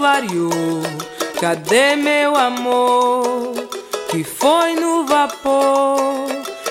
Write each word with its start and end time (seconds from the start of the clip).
Clareou. 0.00 0.50
Cadê 1.38 1.94
meu 1.94 2.34
amor 2.34 3.52
que 4.10 4.24
foi 4.24 4.74
no 4.74 5.04
vapor? 5.04 6.26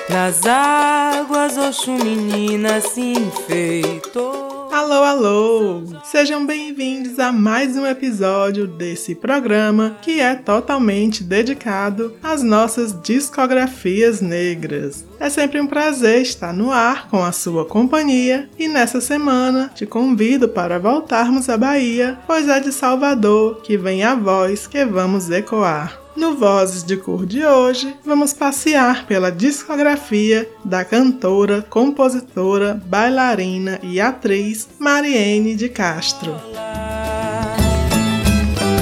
Nas 0.10 0.48
águas 0.48 1.56
Oxum 1.56 1.98
menina 1.98 2.82
se 2.82 3.14
enfeitou. 3.14 4.49
Alô, 4.80 5.04
alô! 5.04 5.84
Sejam 6.06 6.46
bem-vindos 6.46 7.20
a 7.20 7.34
mais 7.34 7.76
um 7.76 7.86
episódio 7.86 8.66
desse 8.66 9.14
programa 9.14 9.98
que 10.02 10.22
é 10.22 10.36
totalmente 10.36 11.22
dedicado 11.22 12.16
às 12.24 12.42
nossas 12.42 12.98
discografias 13.02 14.22
negras. 14.22 15.04
É 15.20 15.30
sempre 15.30 15.60
um 15.60 15.68
prazer 15.68 16.22
estar 16.22 16.54
no 16.54 16.72
ar 16.72 17.10
com 17.10 17.22
a 17.22 17.34
sua 17.34 17.66
companhia 17.66 18.50
e 18.58 18.70
nessa 18.70 19.02
semana 19.02 19.70
te 19.76 19.86
convido 19.86 20.48
para 20.48 20.80
voltarmos 20.80 21.50
à 21.50 21.58
Bahia, 21.58 22.18
pois 22.26 22.48
é 22.48 22.62
de 22.62 22.72
Salvador 22.72 23.60
que 23.62 23.78
vem 23.78 24.06
a 24.06 24.16
voz 24.16 24.66
que 24.66 24.86
vamos 24.86 25.30
ecoar. 25.30 26.00
No 26.20 26.36
Vozes 26.36 26.84
de 26.84 26.98
Cor 26.98 27.26
de 27.26 27.46
hoje, 27.46 27.96
vamos 28.06 28.34
passear 28.34 29.08
pela 29.08 29.32
discografia 29.32 30.46
da 30.66 30.84
cantora, 30.84 31.62
compositora, 31.62 32.74
bailarina 32.86 33.80
e 33.82 34.02
atriz 34.02 34.68
Mariene 34.78 35.56
de 35.56 35.70
Castro. 35.70 36.36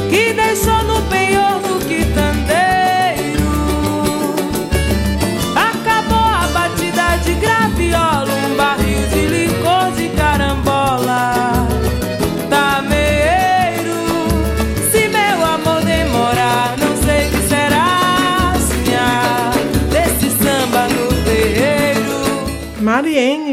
Que 0.10 0.34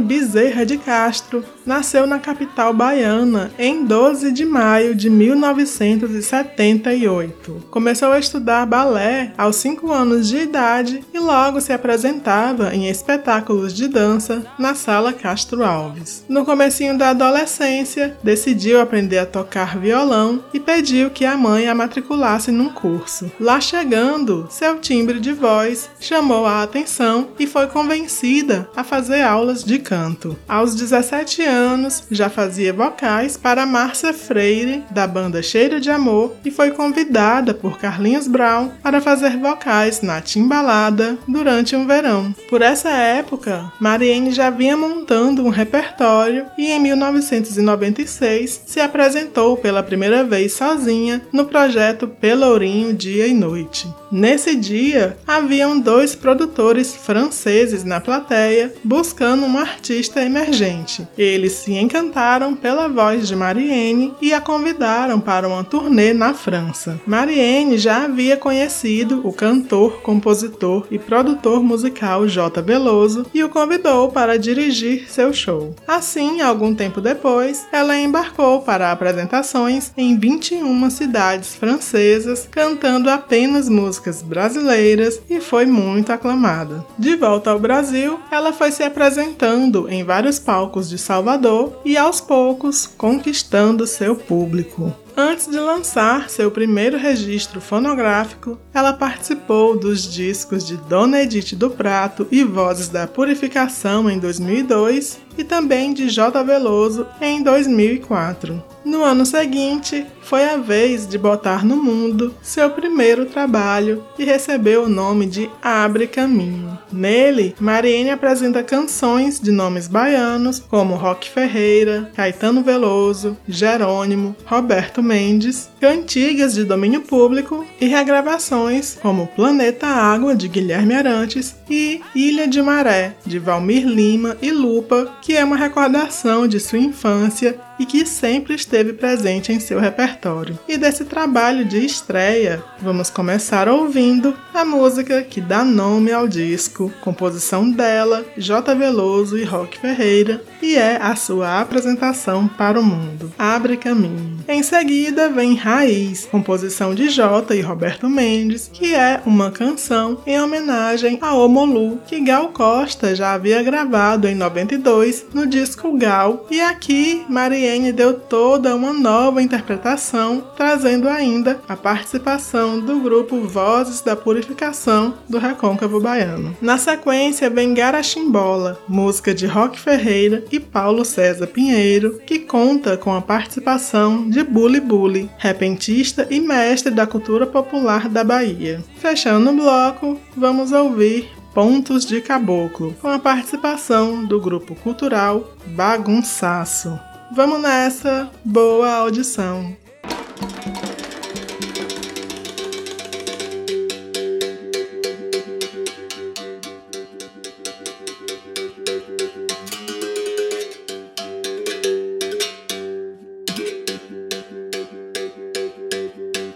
Mariene 0.01 0.24
Bezerra 0.25 0.65
de 0.65 0.79
Castro 0.79 1.45
nasceu 1.67 2.07
na 2.07 2.19
capital 2.19 2.73
baiana 2.73 3.53
em 3.59 3.85
12 3.85 4.33
de 4.33 4.47
maio 4.47 4.95
de 4.95 5.11
1978. 5.11 7.67
Começou 7.71 8.11
a 8.11 8.19
estudar 8.19 8.65
balé 8.65 9.35
aos 9.37 9.57
5 9.57 9.93
anos 9.93 10.27
de 10.27 10.39
idade 10.39 11.05
e 11.13 11.19
logo 11.19 11.61
se 11.61 11.75
apresentava 11.75 12.75
em 12.75 12.89
espetáculos 12.89 13.75
de 13.75 13.87
dança 13.87 14.47
na 14.59 14.75
Sala 14.75 15.13
Castro 15.13 15.63
Alves. 15.63 16.25
No 16.27 16.47
comecinho 16.47 16.97
da 16.97 17.11
adolescência, 17.11 18.17
decidiu 18.23 18.81
aprender 18.81 19.19
a 19.19 19.27
tocar 19.27 19.79
violão 19.79 20.43
e 20.55 20.61
pediu 20.61 21.11
que 21.11 21.27
a 21.27 21.37
mãe 21.37 21.69
a 21.69 21.75
matriculasse 21.75 22.51
num 22.51 22.71
curso. 22.71 23.31
Lá 23.39 23.61
chegando, 23.61 24.47
seu 24.49 24.79
timbre 24.79 25.21
de 25.21 25.33
voz 25.33 25.91
chamou 26.01 26.47
a 26.47 26.63
atenção 26.63 27.29
e 27.39 27.47
foi 27.47 27.67
convencida 27.67 28.67
a 28.75 28.83
fazer 28.83 29.21
aulas 29.21 29.63
de 29.63 29.79
canto. 29.79 30.14
Aos 30.49 30.75
17 30.75 31.43
anos, 31.43 32.05
já 32.11 32.29
fazia 32.31 32.73
vocais 32.73 33.37
para 33.37 33.67
Márcia 33.67 34.13
Freire, 34.13 34.83
da 34.91 35.07
banda 35.07 35.43
Cheiro 35.43 35.81
de 35.81 35.91
Amor, 35.91 36.35
e 36.45 36.51
foi 36.51 36.71
convidada 36.71 37.53
por 37.55 37.79
Carlinhos 37.79 38.29
Brown 38.29 38.71
para 38.83 39.01
fazer 39.01 39.37
vocais 39.37 40.03
na 40.03 40.21
Timbalada 40.21 41.19
durante 41.27 41.75
um 41.77 41.87
verão. 41.87 42.35
Por 42.49 42.63
essa 42.63 42.91
época, 42.91 43.73
Mariene 43.81 44.33
já 44.33 44.51
vinha 44.51 44.77
montando 44.77 45.45
um 45.45 45.51
repertório 45.51 46.47
e 46.57 46.71
em 46.71 46.81
1996 46.81 48.63
se 48.67 48.81
apresentou 48.81 49.57
pela 49.57 49.83
primeira 49.83 50.25
vez 50.25 50.53
sozinha 50.53 51.23
no 51.33 51.47
projeto 51.47 52.09
Pelourinho 52.09 52.93
Dia 52.93 53.27
e 53.27 53.35
Noite. 53.35 53.89
Nesse 54.17 54.55
dia, 54.55 55.17
haviam 55.27 55.77
dois 55.77 56.15
produtores 56.15 56.95
franceses 56.95 57.83
na 57.83 58.01
plateia 58.01 58.73
buscando 58.85 59.45
um 59.45 59.59
artista 59.59 60.23
emergente. 60.23 61.05
Eles 61.19 61.51
se 61.55 61.73
encantaram 61.75 62.55
pela 62.55 62.87
voz 62.89 63.27
de 63.27 63.35
Mariene 63.35 64.15
e 64.23 64.33
a 64.33 64.41
convidaram 64.41 65.19
para 65.19 65.49
uma 65.49 65.65
turnê 65.65 66.13
na 66.13 66.33
França. 66.33 67.01
Mariene 67.05 67.77
já 67.77 68.05
havia 68.05 68.37
conhecido 68.37 69.21
o 69.27 69.33
cantor, 69.33 70.01
compositor 70.01 70.87
e 70.93 70.97
produtor 70.97 71.61
musical 71.61 72.29
J. 72.29 72.63
Veloso 72.63 73.27
e 73.35 73.43
o 73.43 73.49
convidou 73.49 74.13
para 74.13 74.39
dirigir 74.39 75.11
seu 75.11 75.33
show. 75.33 75.75
Assim, 75.89 76.41
algum 76.41 76.73
tempo 76.73 77.01
depois, 77.01 77.67
ela 77.73 77.99
embarcou 77.99 78.61
para 78.63 78.93
apresentações 78.93 79.91
em 79.97 80.17
21 80.17 80.89
cidades 80.89 81.57
francesas, 81.57 82.47
cantando 82.49 83.11
apenas 83.11 83.69
músicas 83.69 84.04
músicas 84.05 84.23
brasileiras 84.23 85.21
e 85.31 85.41
foi 85.41 85.65
muito 85.65 86.13
aclamada. 86.13 86.85
De 86.99 87.17
volta 87.17 87.51
ao 87.51 87.59
Brasil, 87.59 88.21
ela 88.31 88.53
foi 88.53 88.71
se 88.71 88.83
apresentando 88.83 89.89
em 89.89 90.05
vários 90.05 90.39
palcos 90.39 90.89
de 90.89 90.99
Salvador 90.99 91.81
e 91.85 91.97
aos 91.97 92.21
poucos 92.21 92.87
conquistando 92.87 93.87
seu 93.87 94.15
público. 94.15 94.93
Antes 95.17 95.47
de 95.47 95.61
lançar 95.61 96.29
seu 96.29 96.51
primeiro 96.51 96.99
registro 96.99 97.61
fonográfico, 97.61 98.59
ela 98.73 98.93
participou 98.93 99.79
dos 99.79 100.13
discos 100.13 100.67
de 100.67 100.77
Dona 100.77 101.23
Edith 101.23 101.55
do 101.55 101.71
Prato 101.71 102.27
e 102.33 102.43
Vozes 102.43 102.89
da 102.89 103.07
Purificação 103.07 104.11
em 104.11 104.19
2002 104.19 105.21
e 105.39 105.45
também 105.45 105.95
de 105.95 106.09
J. 106.09 106.43
Veloso 106.43 107.07
em 107.21 107.43
2004. 107.43 108.63
No 108.85 109.03
ano 109.03 109.25
seguinte, 109.25 110.07
foi 110.21 110.45
a 110.45 110.57
vez 110.57 111.07
de 111.07 111.17
botar 111.17 111.65
no 111.65 111.77
mundo 111.77 112.35
seu 112.43 112.71
primeiro 112.71 113.27
trabalho 113.27 114.05
e 114.19 114.25
recebeu 114.25 114.85
o 114.85 114.89
nome 114.89 115.27
de 115.27 115.51
Abre 115.63 116.07
Caminho. 116.07 116.79
Nele, 116.93 117.55
Mariene 117.59 118.11
apresenta 118.11 118.63
canções 118.63 119.41
de 119.41 119.51
nomes 119.51 119.89
baianos 119.89 120.61
como 120.61 120.95
Roque 120.95 121.31
Ferreira, 121.31 122.11
Caetano 122.15 122.63
Veloso, 122.63 123.37
Jerônimo, 123.49 124.37
Roberto 124.45 125.03
Mendes, 125.05 125.71
cantigas 125.81 126.55
de 126.55 126.65
domínio 126.65 127.03
público 127.03 127.65
e 127.81 127.87
regravações 127.87 128.99
como 129.01 129.27
Planeta 129.29 129.87
Água 129.87 130.35
de 130.35 130.49
Guilherme 130.49 130.95
Arantes 130.95 131.55
e 131.71 132.01
Ilha 132.15 132.49
de 132.49 132.61
Maré 132.63 133.15
de 133.25 133.39
Valmir 133.39 133.87
Lima 133.87 134.37
e 134.41 134.51
Lupa, 134.51 135.19
que 135.23 135.37
é 135.37 135.45
uma 135.45 135.57
recordação 135.57 136.49
de 136.49 136.59
sua 136.59 136.79
infância 136.79 137.57
e 137.79 137.87
que 137.87 138.07
sempre 138.07 138.55
esteve 138.55 138.93
presente 138.93 139.53
em 139.53 139.61
seu 139.61 139.81
repertório. 139.81 140.59
E 140.69 140.77
desse 140.77 141.05
trabalho 141.05 141.65
de 141.65 141.85
estreia, 141.85 142.63
vamos 142.81 143.11
começar 143.11 143.69
ouvindo 143.69 144.35
a 144.53 144.65
música 144.65 145.23
que 145.23 145.41
dá 145.41 145.65
nome 145.65 146.13
ao 146.13 146.29
disco, 146.29 146.93
composição 147.01 147.71
dela, 147.71 148.25
J. 148.37 148.75
Veloso 148.75 149.37
e 149.37 149.45
Rock 149.45 149.79
Ferreira, 149.79 150.43
e 150.63 150.77
é 150.77 150.99
a 151.01 151.17
sua 151.17 151.61
apresentação 151.61 152.47
para 152.47 152.79
o 152.79 152.85
mundo. 152.85 153.33
Abre 153.39 153.77
caminho. 153.77 154.39
Em 154.49 154.63
seguida 154.63 155.29
vem 155.29 155.55
Raiz, 155.55 156.27
composição 156.27 156.95
de 156.95 157.09
J. 157.09 157.55
e 157.55 157.61
Roberto 157.61 158.09
Mendes, 158.09 158.71
que 158.73 158.95
é 158.95 159.21
uma 159.27 159.51
canção 159.51 160.19
em 160.27 160.41
homenagem 160.41 161.19
a 161.21 161.35
Omolu, 161.35 162.01
que 162.07 162.21
Gal 162.21 162.49
Costa 162.49 163.15
já 163.15 163.33
havia 163.33 163.63
gravado 163.63 164.29
em 164.29 164.35
92 164.35 165.27
no 165.33 165.47
disco 165.47 165.97
Gal, 165.97 166.47
e 166.51 166.61
aqui 166.61 167.25
Maria 167.29 167.64
Mariene 167.65 167.93
deu 167.93 168.13
toda 168.13 168.77
uma 168.77 168.93
nova 168.93 169.41
interpretação, 169.41 170.45
trazendo 170.55 171.09
ainda 171.09 171.63
a 171.67 171.75
participação 171.75 172.79
do 172.79 173.01
grupo 173.01 173.41
Vozes 173.41 174.03
da 174.03 174.15
Purificação 174.15 175.15
do 175.27 175.39
Recôncavo 175.39 175.99
Baiano. 175.99 176.55
Na 176.61 176.77
sequência 176.77 177.49
vem 177.49 177.73
Garachimbola, 177.73 178.79
música 178.87 179.33
de 179.33 179.47
Roque 179.47 179.81
Ferreira 179.81 180.45
e 180.53 180.61
Paulo 180.61 181.07
César 181.07 181.47
Pinheiro, 181.47 182.21
que 182.27 182.41
conta 182.41 182.99
com 182.99 183.15
a 183.15 183.23
participação 183.23 184.29
de 184.29 184.43
Bully 184.43 184.81
Bully, 184.81 185.31
repentista 185.39 186.27
e 186.31 186.41
mestre 186.41 186.93
da 186.93 187.07
cultura 187.07 187.47
popular 187.47 188.11
da 188.11 188.23
Bahia. 188.23 188.85
Fechando 188.99 189.49
o 189.49 189.57
bloco, 189.57 190.21
vamos 190.37 190.71
ouvir 190.71 191.31
Pontos 191.55 192.05
de 192.05 192.21
Caboclo, 192.21 192.95
com 193.01 193.09
a 193.09 193.19
participação 193.19 194.23
do 194.23 194.39
grupo 194.39 194.75
cultural 194.75 195.55
Bagunçaço. 195.69 197.14
Vamos 197.33 197.61
nessa, 197.61 198.31
boa 198.45 198.91
audição. 198.93 199.77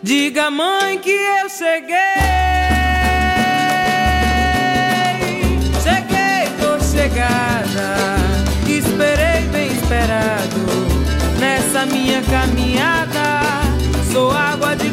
Diga, 0.03 0.51
mãe, 0.51 0.99
que 0.99 1.11
eu 1.11 1.49
cheguei. 1.49 2.18
Caminhada. 12.49 13.41
Sou 14.13 14.31
água 14.31 14.75
de 14.75 14.91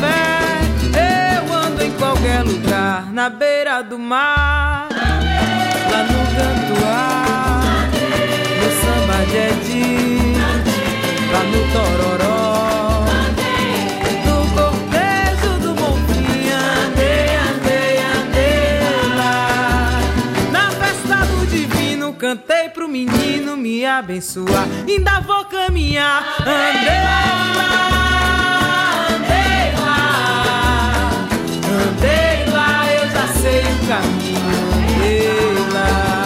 fé, 0.00 0.60
eu 1.38 1.52
ando 1.54 1.82
em 1.82 1.90
qualquer 1.92 2.42
lugar, 2.42 3.12
na 3.12 3.28
beira 3.30 3.82
do 3.82 3.98
mar, 3.98 4.88
lá 4.90 6.02
no 6.04 6.26
Gantuá, 6.36 7.88
no 8.60 8.68
samba 8.80 9.18
de 9.26 9.36
Edi, 9.36 10.34
lá 11.32 11.42
no 11.44 11.60
Tororó. 11.72 12.36
No 14.24 14.36
cortejo 14.54 15.52
do 15.60 15.70
Bonfim, 15.74 16.50
andei, 16.50 17.28
andei, 17.36 17.92
andei 17.98 18.80
lá. 19.16 19.90
Na 20.52 20.70
festa 20.70 21.16
do 21.26 21.46
divino, 21.46 22.12
cantei 22.12 22.68
pro 22.68 22.88
menino 22.88 23.56
me 23.56 23.84
abençoar. 23.84 24.66
Ainda 24.88 25.20
vou 25.20 25.44
caminhar, 25.46 26.24
andei 26.40 27.00
lá, 27.04 28.15
andei 31.96 32.44
lá, 32.52 32.92
eu 32.92 33.10
já 33.10 33.26
sei 33.28 33.60
o 33.60 33.86
caminho, 33.86 34.38
andei 34.74 35.54
lá, 35.72 36.25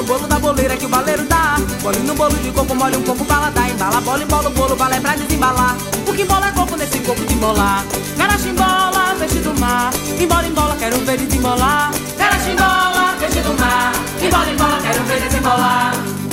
o 0.00 0.02
bolo 0.02 0.26
da 0.26 0.38
boleira 0.38 0.76
que 0.76 0.86
o 0.86 0.88
baleiro 0.88 1.24
dá. 1.24 1.56
Bole 1.82 1.98
no 2.00 2.14
bolo 2.14 2.34
de 2.36 2.50
coco, 2.52 2.74
molha 2.74 2.98
um 2.98 3.02
coco, 3.02 3.24
bala 3.24 3.50
dá. 3.50 3.68
Embala, 3.68 4.00
bola, 4.00 4.22
embola 4.22 4.48
o 4.48 4.52
bolo, 4.52 4.76
bala 4.76 4.96
é 4.96 5.00
pra 5.00 5.16
desembalar. 5.16 5.76
O 6.06 6.12
que 6.12 6.22
embola 6.22 6.48
é 6.48 6.52
coco 6.52 6.76
nesse 6.76 6.98
coco 7.00 7.24
de 7.24 7.34
embolar. 7.34 7.84
Carachimbola, 8.16 9.16
peixe 9.18 9.40
do 9.40 9.58
mar. 9.58 9.90
Embola, 10.18 10.46
embola, 10.46 10.76
quero 10.76 10.98
ver 11.04 11.18
desembolar. 11.18 11.90
Carachimbola, 12.16 13.16
peixe 13.18 13.40
do 13.40 13.54
mar. 13.58 13.92
Embola, 14.20 14.50
embola, 14.50 14.80
quero 14.82 15.04
ver 15.04 15.20
desembolar. 15.20 16.27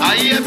Aí 0.00 0.32
é 0.32 0.40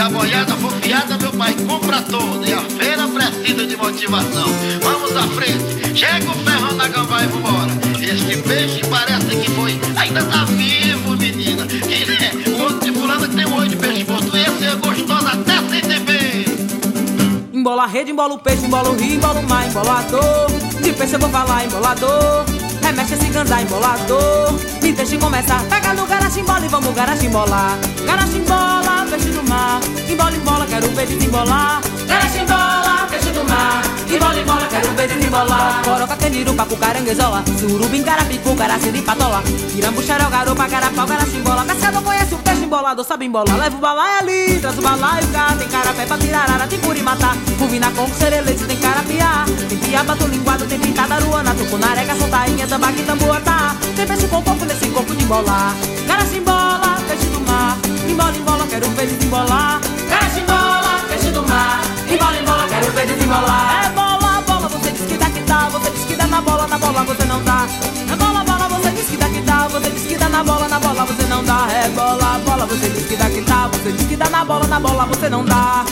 a 0.00 0.08
boiada 0.10 0.54
for 0.56 0.70
fiada, 0.80 1.18
meu 1.18 1.32
pai 1.32 1.54
compra 1.66 2.00
toda. 2.02 2.48
E 2.48 2.52
a 2.52 2.60
feira 2.60 3.06
precisa 3.08 3.66
de 3.66 3.76
motivação. 3.76 4.48
Vamos 4.82 5.16
à 5.16 5.22
frente. 5.22 5.98
Chega 5.98 6.30
o 6.30 6.34
ferro 6.34 6.74
na 6.76 6.88
gambá 6.88 7.24
e 7.24 7.26
vambora. 7.26 7.72
Este 8.00 8.36
peixe 8.42 8.80
parece 8.88 9.36
que 9.36 9.50
foi. 9.50 9.78
Ainda 9.96 10.22
tá 10.24 10.44
vivo, 10.44 11.16
menina. 11.16 11.66
E 11.66 12.06
né, 12.06 12.32
o 12.46 12.62
outro 12.62 12.80
de 12.80 12.92
fulano 12.92 13.28
que 13.28 13.36
tem 13.36 13.46
um 13.46 13.56
olho 13.56 13.68
de 13.68 13.76
peixe 13.76 14.04
morto. 14.04 14.36
Esse 14.36 14.66
é 14.66 14.74
gostoso 14.76 15.26
até 15.26 15.68
sem 15.68 15.80
tempero. 15.80 16.58
Embola 17.52 17.82
a 17.82 17.86
rede, 17.86 18.12
embola 18.12 18.34
o 18.34 18.38
peixe, 18.38 18.64
embola 18.64 18.90
o 18.90 18.96
rio, 18.96 19.16
embola 19.16 19.40
o 19.40 19.48
mar, 19.48 19.66
embolador. 19.68 20.46
De 20.82 20.92
peixe 20.92 21.16
eu 21.16 21.20
vou 21.20 21.28
falar, 21.28 21.64
embolador. 21.64 22.57
Remexe 22.88 23.12
esse 23.16 23.28
ganzá, 23.28 23.60
embolador. 23.60 24.54
Me 24.82 24.92
deixe 24.92 25.18
começar. 25.18 25.62
Pega 25.68 25.92
no 25.92 26.06
garachimbola 26.06 26.64
e 26.64 26.68
vamos 26.68 26.94
garachimbolar. 26.94 27.78
Garachimbola, 28.06 28.87
peixe 29.18 29.30
do 29.30 29.42
mar. 29.48 29.80
Embola, 30.08 30.36
embola, 30.36 30.66
quero 30.66 30.88
ver 30.90 31.06
desembolar. 31.06 31.80
Garachimbola, 32.06 33.06
peixe 33.10 33.30
do 33.30 33.44
mar. 33.44 33.82
Embola, 34.08 34.40
embola, 34.40 34.66
quero 34.68 34.94
ver 34.94 35.08
desembolar. 35.08 35.82
Coroca, 35.82 36.16
candiru, 36.16 36.54
papo, 36.54 36.76
caranguejola. 36.76 37.44
Surubim, 37.58 38.02
carapicu, 38.02 38.54
caraciri, 38.56 39.02
patola. 39.02 39.42
Tirambu, 39.72 40.02
xarogaropa, 40.02 40.68
carapau, 40.68 41.06
garachimbola. 41.06 41.64
Cascador 41.64 42.02
conhece 42.02 42.34
o 42.34 42.38
peixe, 42.38 42.64
embolador 42.64 43.04
sabe 43.04 43.26
embolar. 43.26 43.56
Leva 43.58 43.76
o 43.76 43.80
balaio 43.80 44.18
ali, 44.20 44.60
traz 44.60 44.78
o 44.78 44.82
balaio 44.82 45.26
cá. 45.28 45.54
Tem 45.58 45.68
carapé 45.68 46.06
pra 46.06 46.18
tirar 46.18 46.50
ara, 46.50 46.66
tem 46.66 46.78
curimatá. 46.78 47.36
Cuvina 47.58 47.90
com 47.90 48.08
serelete, 48.14 48.64
tem 48.64 48.76
carapiá. 48.76 49.44
Tem 49.68 49.78
piaba 49.78 50.14
do 50.14 50.26
linguado, 50.28 50.64
tem 50.66 50.78
pintada 50.78 51.18
ruana. 51.18 51.54
Tucunarega, 51.54 52.14
soltainha, 52.14 52.66
tambaqui, 52.66 53.02
tamboatá. 53.02 53.74
Tem 53.96 54.06
peixe 54.06 54.28
com 54.28 54.42
corpo 54.42 54.64
nesse 54.64 54.86
corpo 54.88 55.14
de 55.14 55.24
embolar. 55.24 55.74
Garacha 56.06 56.36
embola, 56.36 56.98
peixe 57.08 57.26
do 57.26 57.40
mar. 57.40 57.76
Embola, 58.08 58.36
embola, 58.36 58.66
quero 58.68 58.88
ver 58.90 59.06
desembolar. 59.06 59.80
Garacha 60.08 60.40
embola, 60.40 61.04
peixe 61.08 61.30
do 61.30 61.42
mar. 61.46 61.82
Embola, 62.10 62.38
embola, 62.40 62.68
quero 62.68 62.92
ver 62.92 63.06
desembolar. 63.06 63.84
É 63.84 63.88
bola, 63.90 64.42
bola, 64.46 64.68
você 64.68 64.90
diz 64.90 65.06
que 65.06 65.16
dá 65.18 65.30
que 65.30 65.40
dá. 65.40 65.68
Você 65.68 65.90
diz 65.90 66.04
que 66.04 66.14
dá 66.16 66.26
na 66.26 66.40
bola, 66.40 66.66
na 66.66 66.78
bola 66.78 67.04
você 67.04 67.24
não 67.24 67.42
dá. 67.44 67.66
É 68.08 68.16
bola, 68.16 68.44
bola, 68.44 68.68
você 68.68 68.90
diz 68.92 69.06
que 69.10 69.16
dá 69.16 69.28
que 69.28 69.40
dá. 69.42 69.68
Você 69.68 69.90
diz 69.90 70.06
que 70.06 70.16
dá 70.16 70.28
na 70.28 70.42
bola, 70.42 70.68
na 70.68 70.80
bola 70.80 71.04
você 71.04 71.26
não 71.26 71.44
dá. 71.44 71.68
É 71.70 71.88
bola, 71.90 72.40
bola, 72.44 72.66
você 72.66 72.88
diz 72.88 73.06
que 73.06 73.16
dá 73.16 73.28
que 73.28 73.40
dá. 73.42 73.68
Você 73.68 73.92
diz 73.92 74.06
que 74.06 74.16
dá 74.16 74.28
na 74.30 74.44
bola, 74.44 74.66
na 74.66 74.80
bola 74.80 75.06
você 75.06 75.28
não 75.28 75.44
dá. 75.44 75.84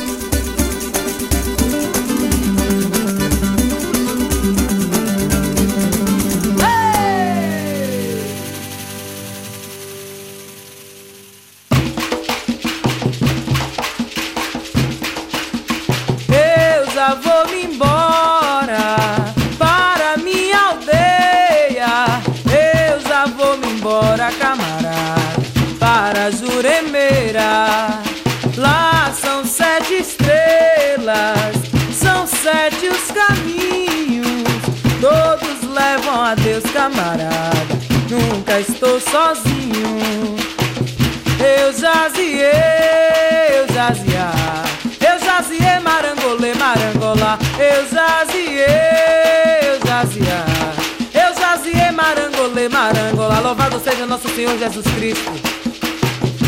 Louvado 53.47 53.79
seja 53.79 54.05
nosso 54.07 54.29
Senhor 54.31 54.59
Jesus 54.59 54.85
Cristo. 54.97 55.31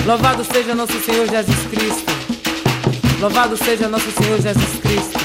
Louvado 0.05 0.45
seja 0.45 0.75
nosso 0.75 1.01
Senhor 1.01 1.29
Jesus 1.29 1.57
Cristo. 1.71 2.13
Louvado 3.21 3.57
seja 3.57 3.89
nosso 3.89 4.11
Senhor 4.11 4.41
Jesus 4.41 4.81
Cristo. 4.83 5.17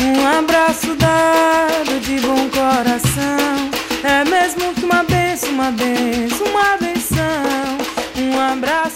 Um 0.00 0.38
abraço 0.38 0.94
dado 0.94 2.00
de 2.00 2.18
bom 2.20 2.48
coração. 2.48 3.70
É 4.02 4.24
mesmo 4.24 4.72
que 4.72 4.82
uma 4.82 5.02
benção, 5.02 5.50
uma 5.50 5.70
benção, 5.70 6.46
uma 6.46 6.76
benção. 6.78 7.76
Um 8.16 8.40
abraço 8.40 8.95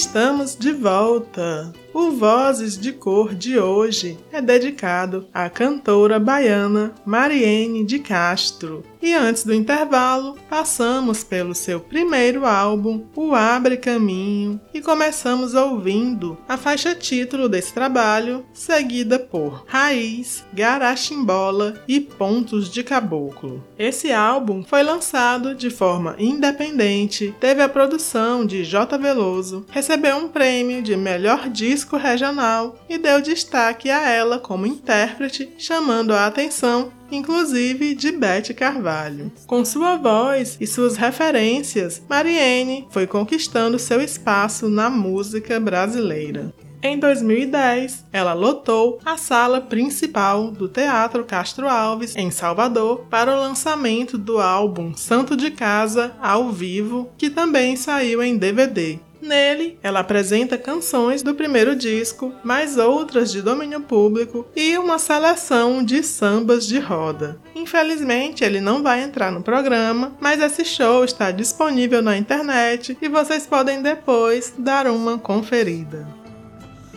Estamos 0.00 0.56
de 0.56 0.72
volta! 0.72 1.74
O 1.92 2.12
Vozes 2.12 2.78
de 2.78 2.90
Cor 2.90 3.34
de 3.34 3.58
hoje 3.58 4.18
é 4.32 4.40
dedicado 4.40 5.28
à 5.32 5.50
cantora 5.50 6.18
baiana 6.18 6.94
Mariene 7.04 7.84
de 7.84 7.98
Castro. 7.98 8.82
E 9.02 9.14
antes 9.14 9.44
do 9.44 9.54
intervalo, 9.54 10.36
passamos 10.48 11.24
pelo 11.24 11.54
seu 11.54 11.80
primeiro 11.80 12.44
álbum, 12.44 13.06
O 13.16 13.34
Abre 13.34 13.78
Caminho, 13.78 14.60
e 14.74 14.80
começamos 14.82 15.54
ouvindo 15.54 16.36
a 16.46 16.58
faixa 16.58 16.94
título 16.94 17.48
desse 17.48 17.72
trabalho, 17.72 18.44
seguida 18.52 19.18
por 19.18 19.64
Raiz, 19.66 20.44
Garachimbola 20.52 21.82
e 21.88 21.98
Pontos 21.98 22.70
de 22.70 22.82
Caboclo. 22.82 23.64
Esse 23.78 24.12
álbum 24.12 24.62
foi 24.62 24.82
lançado 24.82 25.54
de 25.54 25.70
forma 25.70 26.14
independente, 26.18 27.34
teve 27.40 27.62
a 27.62 27.68
produção 27.68 28.44
de 28.44 28.64
J. 28.64 28.98
Veloso, 28.98 29.64
recebeu 29.70 30.16
um 30.16 30.28
prêmio 30.28 30.82
de 30.82 30.94
melhor 30.94 31.48
disco 31.48 31.96
regional 31.96 32.76
e 32.88 32.98
deu 32.98 33.22
destaque 33.22 33.88
a 33.90 34.08
ela 34.10 34.38
como 34.38 34.66
intérprete, 34.66 35.50
chamando 35.56 36.12
a 36.12 36.26
atenção 36.26 36.92
inclusive 37.10 37.94
de 37.94 38.12
Bete 38.12 38.54
Carvalho. 38.54 39.32
Com 39.46 39.64
sua 39.64 39.96
voz 39.96 40.56
e 40.60 40.66
suas 40.66 40.96
referências, 40.96 42.02
Mariene 42.08 42.86
foi 42.90 43.06
conquistando 43.06 43.78
seu 43.78 44.00
espaço 44.00 44.68
na 44.68 44.88
música 44.88 45.58
brasileira. 45.58 46.52
Em 46.82 46.98
2010, 46.98 48.06
ela 48.10 48.32
lotou 48.32 48.98
a 49.04 49.18
sala 49.18 49.60
principal 49.60 50.50
do 50.50 50.66
Teatro 50.66 51.24
Castro 51.24 51.68
Alves, 51.68 52.16
em 52.16 52.30
Salvador, 52.30 53.04
para 53.10 53.36
o 53.36 53.38
lançamento 53.38 54.16
do 54.16 54.38
álbum 54.38 54.94
Santo 54.96 55.36
de 55.36 55.50
Casa 55.50 56.16
ao 56.22 56.48
vivo, 56.50 57.10
que 57.18 57.28
também 57.28 57.76
saiu 57.76 58.22
em 58.22 58.38
DVD. 58.38 58.98
Nele, 59.20 59.78
ela 59.82 60.00
apresenta 60.00 60.56
canções 60.56 61.22
do 61.22 61.34
primeiro 61.34 61.76
disco, 61.76 62.32
mais 62.42 62.78
outras 62.78 63.30
de 63.30 63.42
domínio 63.42 63.80
público 63.80 64.46
e 64.56 64.78
uma 64.78 64.98
seleção 64.98 65.84
de 65.84 66.02
sambas 66.02 66.66
de 66.66 66.78
roda. 66.78 67.38
Infelizmente, 67.54 68.42
ele 68.44 68.60
não 68.60 68.82
vai 68.82 69.02
entrar 69.02 69.30
no 69.30 69.42
programa, 69.42 70.12
mas 70.20 70.40
esse 70.40 70.64
show 70.64 71.04
está 71.04 71.30
disponível 71.30 72.02
na 72.02 72.16
internet 72.16 72.96
e 73.00 73.08
vocês 73.08 73.46
podem 73.46 73.82
depois 73.82 74.54
dar 74.58 74.86
uma 74.86 75.18
conferida. 75.18 76.08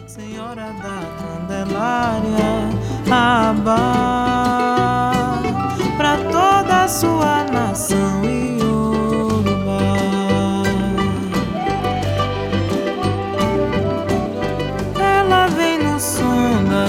Senhora 0.08 0.72
da 0.74 1.48
Candelária, 1.48 2.34
toda 6.32 6.84
a 6.84 6.88
sua 6.88 7.44
nação 7.46 8.24
Iorubá. 8.24 8.83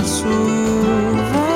Chuva, 0.04 1.48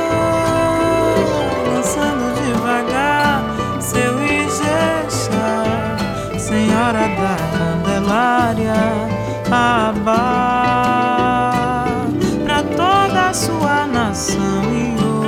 dançando 1.66 2.34
devagar 2.40 3.44
seu 3.80 4.22
Ijexá, 4.24 5.96
Senhora 6.38 7.08
da 7.08 7.36
Candelária, 7.56 8.74
Abá, 9.50 10.64
pra 12.44 12.62
toda 12.62 13.28
a 13.28 13.34
sua 13.34 13.86
nação 13.86 14.62
Iorubá. 14.72 15.18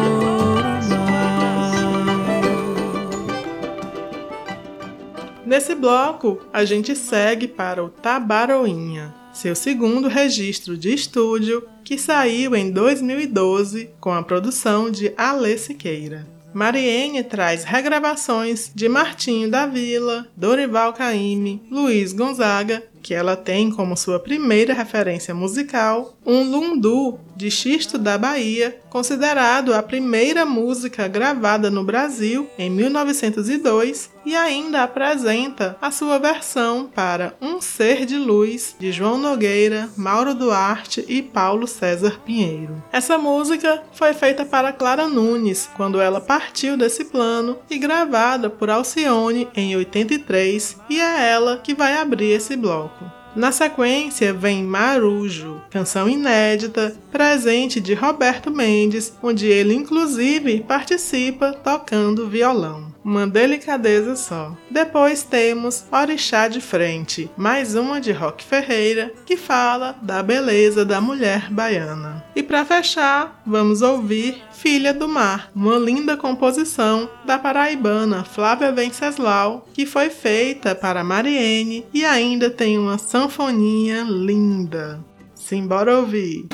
Nesse 5.45 5.75
bloco, 5.75 6.39
a 6.53 6.65
gente 6.65 6.95
segue 6.97 7.49
para 7.49 7.83
o 7.85 7.89
Tabaroinha, 7.89 9.20
seu 9.41 9.57
segundo 9.57 10.07
registro 10.07 10.77
de 10.77 10.93
estúdio, 10.93 11.67
que 11.83 11.97
saiu 11.97 12.55
em 12.55 12.71
2012 12.71 13.89
com 13.99 14.13
a 14.13 14.23
produção 14.23 14.91
de 14.91 15.15
Alê 15.17 15.57
Siqueira. 15.57 16.29
Mariene 16.53 17.23
traz 17.23 17.65
regravações 17.65 18.71
de 18.75 18.87
Martinho 18.87 19.51
da 19.51 19.65
Vila, 19.65 20.29
Dorival 20.37 20.93
Caymmi, 20.93 21.63
Luiz 21.71 22.13
Gonzaga 22.13 22.83
que 23.03 23.15
ela 23.15 23.37
tem 23.37 23.71
como 23.71 23.97
sua 23.97 24.19
primeira 24.19 24.75
referência 24.75 25.35
musical 25.35 26.17
um 26.25 26.43
lundu 26.43 27.19
de 27.37 27.51
Xisto 27.51 27.97
da 27.97 28.19
Bahia, 28.19 28.79
considerado 28.91 29.73
a 29.73 29.83
primeira 29.83 30.45
música 30.45 31.09
gravada 31.09 31.71
no 31.71 31.83
Brasil 31.83 32.49
em 32.59 32.69
1902, 32.69 34.11
e 34.31 34.37
ainda 34.37 34.85
apresenta 34.85 35.77
a 35.83 35.91
sua 35.91 36.17
versão 36.17 36.89
para 36.95 37.35
Um 37.43 37.61
Ser 37.61 38.07
de 38.07 38.17
Luz 38.17 38.77
de 38.79 38.93
João 38.93 39.19
Nogueira, 39.19 39.89
Mauro 39.97 40.37
Duarte 40.37 41.05
e 41.09 41.21
Paulo 41.21 41.67
César 41.67 42.21
Pinheiro. 42.25 42.81
Essa 42.93 43.19
música 43.19 43.83
foi 43.93 44.15
feita 44.15 44.45
para 44.45 44.73
Clara 44.73 45.09
Nunes 45.09 45.69
quando 45.77 46.01
ela 46.01 46.21
partiu 46.21 46.77
desse 46.77 47.07
plano 47.07 47.59
e 47.69 47.77
gravada 47.77 48.49
por 48.49 48.71
Alcione 48.71 49.49
em 49.53 49.75
83, 49.75 50.77
e 50.89 51.01
é 51.01 51.29
ela 51.29 51.57
que 51.57 51.75
vai 51.75 51.97
abrir 51.97 52.31
esse 52.31 52.57
bloco. 52.57 53.05
Na 53.35 53.51
sequência 53.51 54.33
vem 54.33 54.63
Marujo, 54.63 55.61
canção 55.71 56.09
inédita, 56.09 56.97
presente 57.11 57.81
de 57.81 57.95
Roberto 57.95 58.51
Mendes, 58.51 59.13
onde 59.21 59.49
ele 59.49 59.75
inclusive 59.75 60.61
participa 60.61 61.53
tocando 61.53 62.29
violão. 62.29 62.90
Uma 63.03 63.27
delicadeza 63.27 64.15
só. 64.15 64.57
Depois 64.71 65.23
temos 65.23 65.85
Orixá 65.91 66.49
de 66.49 66.61
Frente, 66.61 67.31
mais 67.37 67.75
uma 67.75 68.01
de 68.01 68.13
Rock 68.13 68.45
Ferreira, 68.45 69.13
que 69.25 69.37
fala 69.37 69.97
da 70.03 70.23
beleza 70.23 70.85
da 70.85 71.01
mulher 71.01 71.51
baiana. 71.51 72.25
E 72.37 72.43
para 72.43 72.65
fechar, 72.65 73.43
vamos 73.47 73.81
ouvir 73.81 74.43
Filha 74.53 74.93
do 74.93 75.09
Mar, 75.09 75.51
uma 75.55 75.79
linda 75.79 76.17
composição 76.17 77.09
da 77.25 77.39
paraibana 77.39 78.23
Flávia 78.25 78.71
Venceslau, 78.71 79.67
que 79.73 79.87
foi 79.87 80.11
feita 80.11 80.75
para 80.75 81.03
Mariene 81.03 81.87
e 81.95 82.05
ainda 82.05 82.51
tem 82.51 82.79
uma 82.79 82.99
sanfoninha 82.99 84.03
linda. 84.03 85.01
Simbora 85.35 85.99
ouvir! 85.99 86.47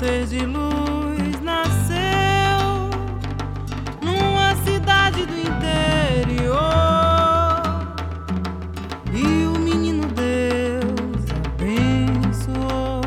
ser 0.00 0.24
de 0.24 0.46
luz 0.46 1.42
nasceu 1.42 2.88
numa 4.02 4.56
cidade 4.64 5.26
do 5.26 5.38
interior 5.38 6.56
e 9.12 9.44
o 9.44 9.58
menino 9.58 10.06
Deus 10.08 11.22
abençoou 11.44 13.02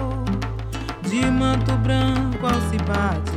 de 1.02 1.26
manto 1.32 1.72
branco 1.78 2.46
ao 2.46 2.62
se 2.70 2.78
bate. 2.84 3.33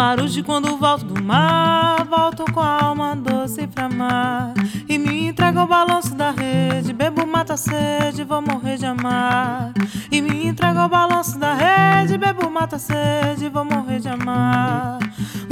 Marujo 0.00 0.42
quando 0.42 0.78
volto 0.78 1.04
do 1.04 1.22
mar, 1.22 2.06
volto 2.06 2.50
com 2.54 2.60
a 2.60 2.84
alma 2.84 3.14
doce 3.14 3.66
pra 3.66 3.86
mar. 3.86 4.54
E 4.88 4.96
me 4.96 5.28
entrego 5.28 5.58
ao 5.58 5.66
balanço 5.66 6.14
da 6.14 6.30
rede, 6.30 6.94
bebo 6.94 7.26
mata 7.26 7.54
sede, 7.54 8.24
vou 8.24 8.40
morrer 8.40 8.78
de 8.78 8.86
amar. 8.86 9.74
E 10.10 10.22
me 10.22 10.46
entrego 10.46 10.78
ao 10.78 10.88
balanço 10.88 11.38
da 11.38 11.52
rede, 11.52 12.16
bebo 12.16 12.50
mata 12.50 12.78
sede, 12.78 13.50
vou 13.50 13.62
morrer 13.62 14.00
de 14.00 14.08
amar. 14.08 15.00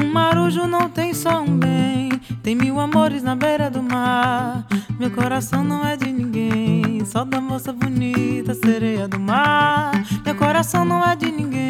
Um 0.02 0.10
marujo 0.10 0.66
não 0.66 0.88
tem 0.88 1.12
só 1.12 1.42
um 1.42 1.58
bem, 1.58 2.08
tem 2.42 2.54
mil 2.54 2.80
amores 2.80 3.22
na 3.22 3.36
beira 3.36 3.68
do 3.68 3.82
mar. 3.82 4.64
Meu 4.98 5.10
coração 5.10 5.62
não 5.62 5.86
é 5.86 5.94
de 5.94 6.10
ninguém, 6.10 7.04
só 7.04 7.22
da 7.22 7.38
moça 7.38 7.70
bonita, 7.70 8.54
sereia 8.54 9.06
do 9.06 9.20
mar. 9.20 9.92
Meu 10.24 10.34
coração 10.34 10.86
não 10.86 11.04
é 11.04 11.14
de 11.14 11.30
ninguém, 11.30 11.67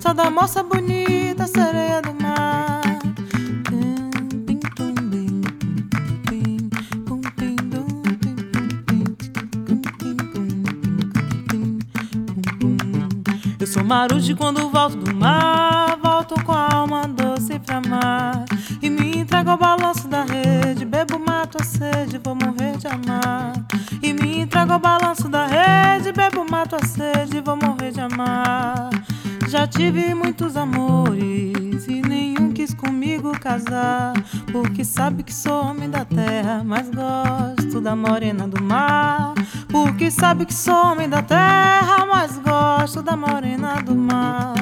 só 0.00 0.12
da 0.12 0.30
moça 0.30 0.62
bonita, 0.62 1.46
sereia 1.46 2.00
do 2.02 2.14
mar. 2.14 2.82
Eu 13.60 13.66
sou 13.66 13.82
marujo 13.84 14.36
quando 14.36 14.70
volto 14.70 14.96
do 14.96 15.14
mar, 15.14 15.98
volto 16.02 16.42
com 16.44 16.52
a 16.52 16.68
alma 16.72 17.08
doce 17.08 17.58
pra 17.58 17.80
mar. 17.80 18.44
E 18.80 18.88
me 18.88 19.18
entrego 19.18 19.50
ao 19.50 19.58
balanço 19.58 20.06
da 20.06 20.22
rede. 20.22 20.84
Bebo, 20.84 21.18
mato 21.18 21.58
a 21.60 21.64
sede, 21.64 22.20
vou 22.22 22.34
morrer 22.34 22.76
de 22.76 22.86
amar. 22.86 23.52
E 24.00 24.12
me 24.12 24.40
entrego 24.40 24.74
ao 24.74 24.78
balanço 24.78 25.28
da 25.28 25.46
rede. 25.46 26.12
Bebo, 26.12 26.48
mato 26.48 26.76
a 26.76 26.86
sede, 26.86 27.40
vou 27.40 27.56
morrer 27.56 27.90
de 27.90 28.00
amar. 28.00 28.47
Já 29.48 29.66
tive 29.66 30.14
muitos 30.14 30.58
amores 30.58 31.88
e 31.88 32.02
nenhum 32.02 32.52
quis 32.52 32.74
comigo 32.74 33.32
casar. 33.40 34.12
Porque 34.52 34.84
sabe 34.84 35.22
que 35.22 35.32
sou 35.32 35.64
homem 35.64 35.88
da 35.88 36.04
terra, 36.04 36.62
mas 36.62 36.90
gosto 36.90 37.80
da 37.80 37.96
morena 37.96 38.46
do 38.46 38.62
mar. 38.62 39.32
Porque 39.68 40.10
sabe 40.10 40.44
que 40.44 40.52
sou 40.52 40.74
homem 40.74 41.08
da 41.08 41.22
terra, 41.22 42.04
mas 42.06 42.38
gosto 42.38 43.00
da 43.02 43.16
morena 43.16 43.80
do 43.82 43.94
mar. 43.94 44.54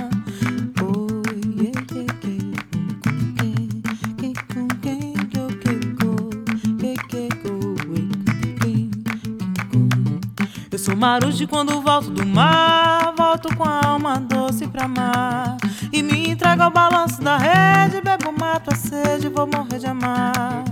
Eu 10.71 10.79
sou 10.79 10.95
marujo 10.95 11.49
quando 11.49 11.81
volto 11.81 12.11
do 12.11 12.27
mar, 12.27 13.15
volto 13.17 13.49
com 13.57 13.65
a 13.65 13.81
alma 13.87 14.21
doce 14.21 14.46
pra 14.77 14.87
mar. 14.87 15.57
E 15.91 16.03
me 16.03 16.29
entrego 16.29 16.63
ao 16.63 16.71
balanço 16.71 17.23
da 17.23 17.39
rede, 17.39 18.03
bebo, 18.03 18.31
mato 18.39 18.71
a 18.71 18.77
sede, 18.77 19.31
vou 19.31 19.47
morrer 19.47 19.79
de 19.79 19.87
amar. 19.87 20.65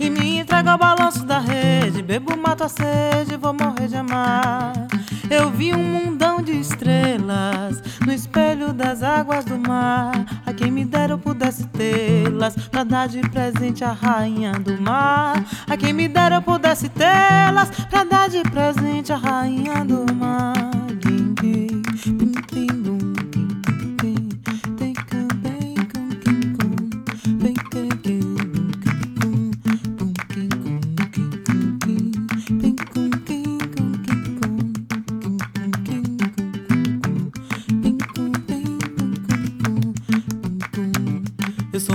E 0.00 0.10
me 0.10 0.40
entrego 0.40 0.68
ao 0.68 0.76
balanço 0.76 1.24
da 1.24 1.38
rede, 1.38 2.02
bebo, 2.02 2.36
mato 2.36 2.64
a 2.64 2.68
sede, 2.68 3.36
vou 3.36 3.52
morrer 3.52 3.86
de 3.86 3.96
amar. 3.96 4.72
Eu 5.30 5.48
vi 5.48 5.72
um 5.72 5.78
mundão 5.78 6.42
de 6.42 6.58
estrelas 6.58 7.80
no 8.04 8.12
espelho 8.12 8.72
das 8.72 9.00
águas 9.00 9.44
do 9.44 9.56
mar. 9.56 10.12
A 10.44 10.52
quem 10.52 10.72
me 10.72 10.84
dera 10.84 11.12
eu 11.12 11.18
pudesse 11.18 11.64
tê-las 11.68 12.56
pra 12.68 12.82
dar 12.82 13.06
de 13.06 13.20
presente 13.20 13.84
a 13.84 13.92
rainha 13.92 14.52
do 14.52 14.82
mar. 14.82 15.40
A 15.70 15.76
quem 15.76 15.92
me 15.92 16.08
dera 16.08 16.36
eu 16.36 16.42
pudesse 16.42 16.88
tê-las 16.88 17.70
pra 17.88 18.02
dar 18.02 18.28
de 18.28 18.42
presente 18.42 19.12
a 19.12 19.16
rainha 19.16 19.84
do 19.84 20.12
mar. 20.12 20.72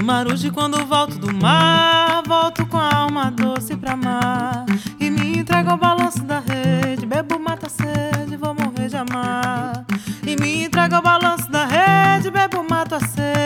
Marujo 0.07 0.53
quando 0.53 0.85
volto 0.85 1.19
do 1.19 1.33
mar. 1.33 2.23
Volto 2.25 2.65
com 2.65 2.77
a 2.77 2.95
alma 2.95 3.29
doce 3.29 3.75
pra 3.75 3.97
mar. 3.97 4.65
E 4.97 5.09
me 5.09 5.39
entrego 5.39 5.71
ao 5.71 5.77
balanço 5.77 6.23
da 6.23 6.39
rede. 6.39 7.05
Bebo, 7.05 7.37
mata 7.37 7.67
sede, 7.67 8.37
vou 8.37 8.55
morrer 8.55 8.87
de 8.87 8.95
amar. 8.95 9.85
E 10.25 10.37
me 10.37 10.63
entrego 10.63 10.95
ao 10.95 11.01
balanço 11.01 11.51
da 11.51 11.65
rede. 11.65 12.31
Bebo, 12.31 12.63
mato 12.63 12.95
a 12.95 12.99
sede, 13.01 13.36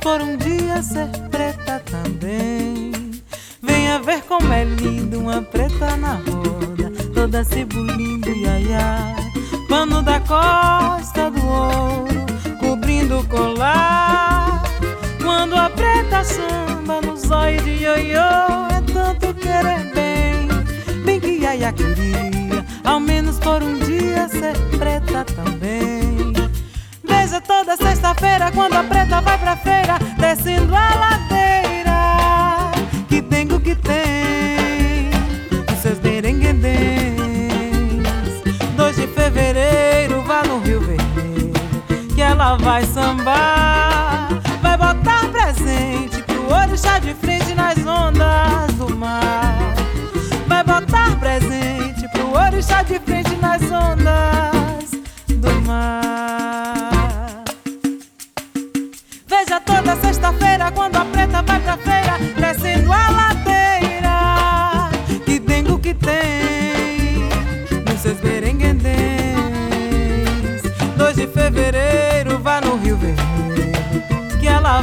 por 0.00 0.22
um 0.22 0.36
dia 0.36 0.82
ser 0.82 1.08
preta 1.30 1.82
também. 1.90 2.92
Venha 3.62 3.98
ver 3.98 4.22
como 4.22 4.52
é 4.52 4.64
lindo, 4.64 5.20
uma 5.20 5.42
preta 5.42 5.96
na 5.96 6.14
roda, 6.14 6.90
toda 7.14 7.44
se 7.44 7.64
bulindo, 7.64 8.30
iaiá. 8.30 9.14
Pano 9.68 10.02
da 10.02 10.20
costa 10.20 11.30
do 11.30 11.46
ouro, 11.46 12.26
cobrindo 12.58 13.20
o 13.20 13.26
colar. 13.26 14.62
Quando 15.22 15.54
a 15.54 15.68
preta 15.70 16.24
samba 16.24 17.00
nos 17.02 17.30
olhos 17.30 17.62
de 17.64 17.84
ioiô, 17.84 18.68
é 18.70 18.80
tanto 18.92 19.34
querer 19.34 19.92
bem, 19.94 20.48
bem 21.04 21.20
que 21.20 21.42
Yaya 21.42 21.72
queria, 21.72 22.64
ao 22.84 22.98
menos 22.98 23.38
por 23.38 23.62
um 23.62 23.78
dia 23.78 24.28
ser 24.28 24.56
preta 24.78 25.24
também. 25.24 25.59
Toda 27.70 27.84
sexta-feira 27.88 28.50
quando 28.50 28.74
a 28.74 28.82
preta 28.82 29.20
vai 29.20 29.38
pra 29.38 29.56
feira, 29.56 29.96
descendo 30.18 30.74
a 30.74 30.92
ladeira. 30.92 32.72
Que 33.08 33.22
tem 33.22 33.46
o 33.52 33.60
que 33.60 33.76
tem, 33.76 35.10
os 35.72 35.78
seus 35.78 36.00
berenguendens. 36.00 37.14
2 38.76 38.96
de 38.96 39.06
fevereiro, 39.06 40.20
vá 40.22 40.42
no 40.42 40.58
Rio 40.58 40.80
Vermelho, 40.80 41.52
que 42.12 42.20
ela 42.20 42.56
vai 42.56 42.84
sambar. 42.86 43.59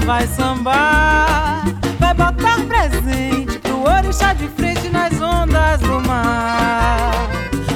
Vai 0.07 0.25
sambar. 0.25 1.65
Vai 1.99 2.13
botar 2.13 2.63
presente 2.65 3.59
pro 3.59 3.83
orixá 3.83 4.31
de 4.33 4.47
frente 4.47 4.87
nas 4.89 5.11
ondas 5.21 5.81
do 5.81 5.99
mar. 6.07 7.27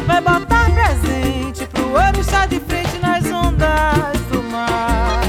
Vai 0.07 0.21
botar 0.21 0.71
presente 0.71 1.67
pro 1.67 1.91
orixá 1.91 2.45
de 2.45 2.61
frente 2.61 2.97
nas 2.99 3.25
ondas 3.25 4.17
do 4.31 4.41
mar. 4.43 5.21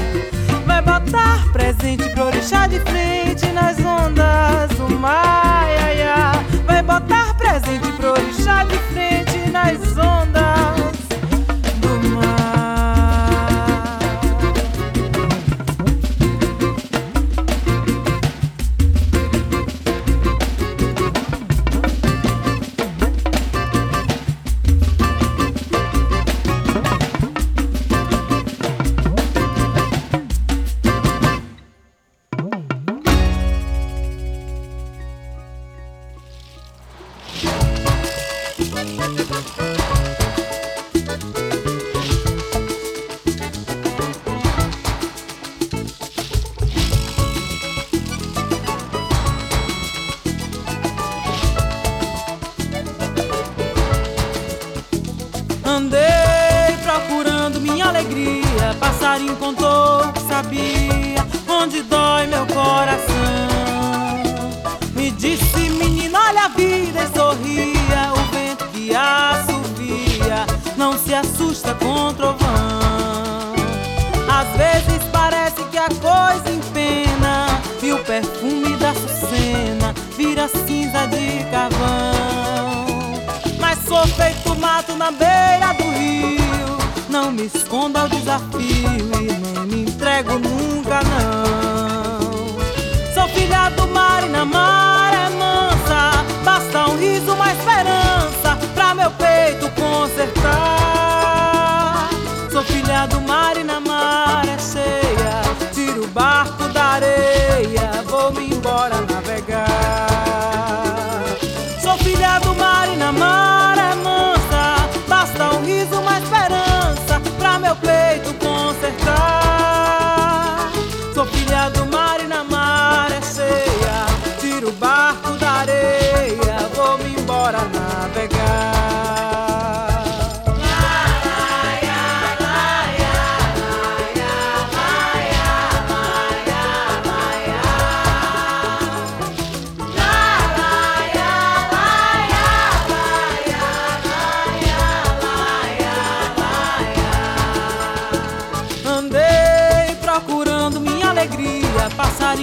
Vai 0.65 0.81
botar 0.81 1.45
presente 1.51 2.09
pro 2.11 2.27
orixá 2.27 2.67
de 2.67 2.79
frente 2.79 3.47
nas 3.47 3.77
ondas 3.79 4.02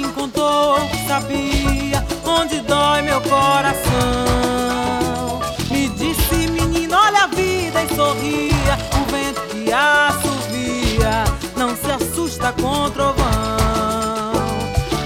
Passarinho 0.00 0.12
contou, 0.12 0.78
sabia 1.06 2.04
onde 2.24 2.60
dói 2.60 3.02
meu 3.02 3.20
coração. 3.20 3.80
Me 5.70 5.88
disse, 5.90 6.48
menino, 6.48 6.96
olha 6.96 7.24
a 7.24 7.26
vida 7.26 7.82
e 7.82 7.94
sorria. 7.94 8.78
O 8.94 9.04
vento 9.10 9.40
que 9.50 9.70
assovia 9.72 11.24
não 11.56 11.76
se 11.76 11.90
assusta 11.90 12.52
com 12.60 12.90
trovão. 12.90 13.24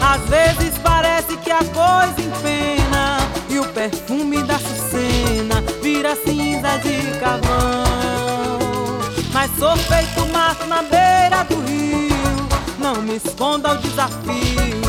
Às 0.00 0.22
vezes 0.28 0.78
parece 0.78 1.36
que 1.38 1.50
a 1.50 1.58
coisa 1.64 2.20
empena 2.20 3.18
e 3.48 3.58
o 3.58 3.64
perfume 3.68 4.42
da 4.44 4.58
sucena 4.58 5.62
vira 5.82 6.14
cinza 6.16 6.78
de 6.78 7.18
carvão. 7.18 7.84
Mas 9.32 9.50
sou 9.58 9.76
feito 9.76 10.26
mato 10.32 10.66
na 10.66 10.82
beira 10.82 11.42
do 11.48 11.60
rio. 11.62 12.14
Não 12.78 13.02
me 13.02 13.16
esconda 13.16 13.70
ao 13.70 13.76
desafio 13.78 14.83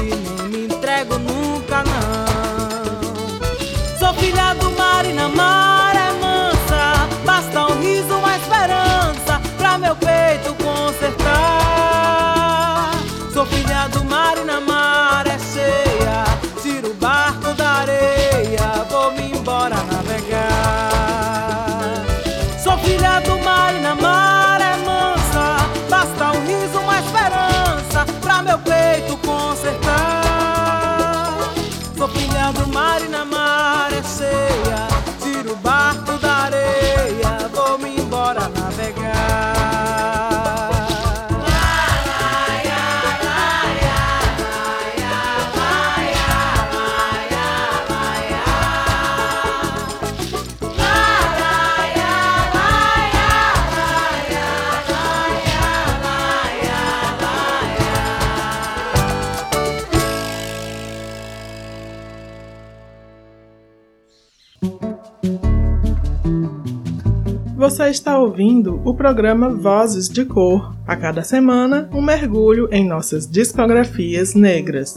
Você 67.76 67.90
está 67.90 68.18
ouvindo 68.18 68.82
o 68.86 68.94
programa 68.94 69.50
Vozes 69.50 70.08
de 70.08 70.24
Cor. 70.24 70.74
A 70.88 70.96
cada 70.96 71.24
semana, 71.24 71.90
um 71.92 72.02
mergulho 72.02 72.70
em 72.72 72.88
nossas 72.88 73.30
discografias 73.30 74.34
negras. 74.34 74.96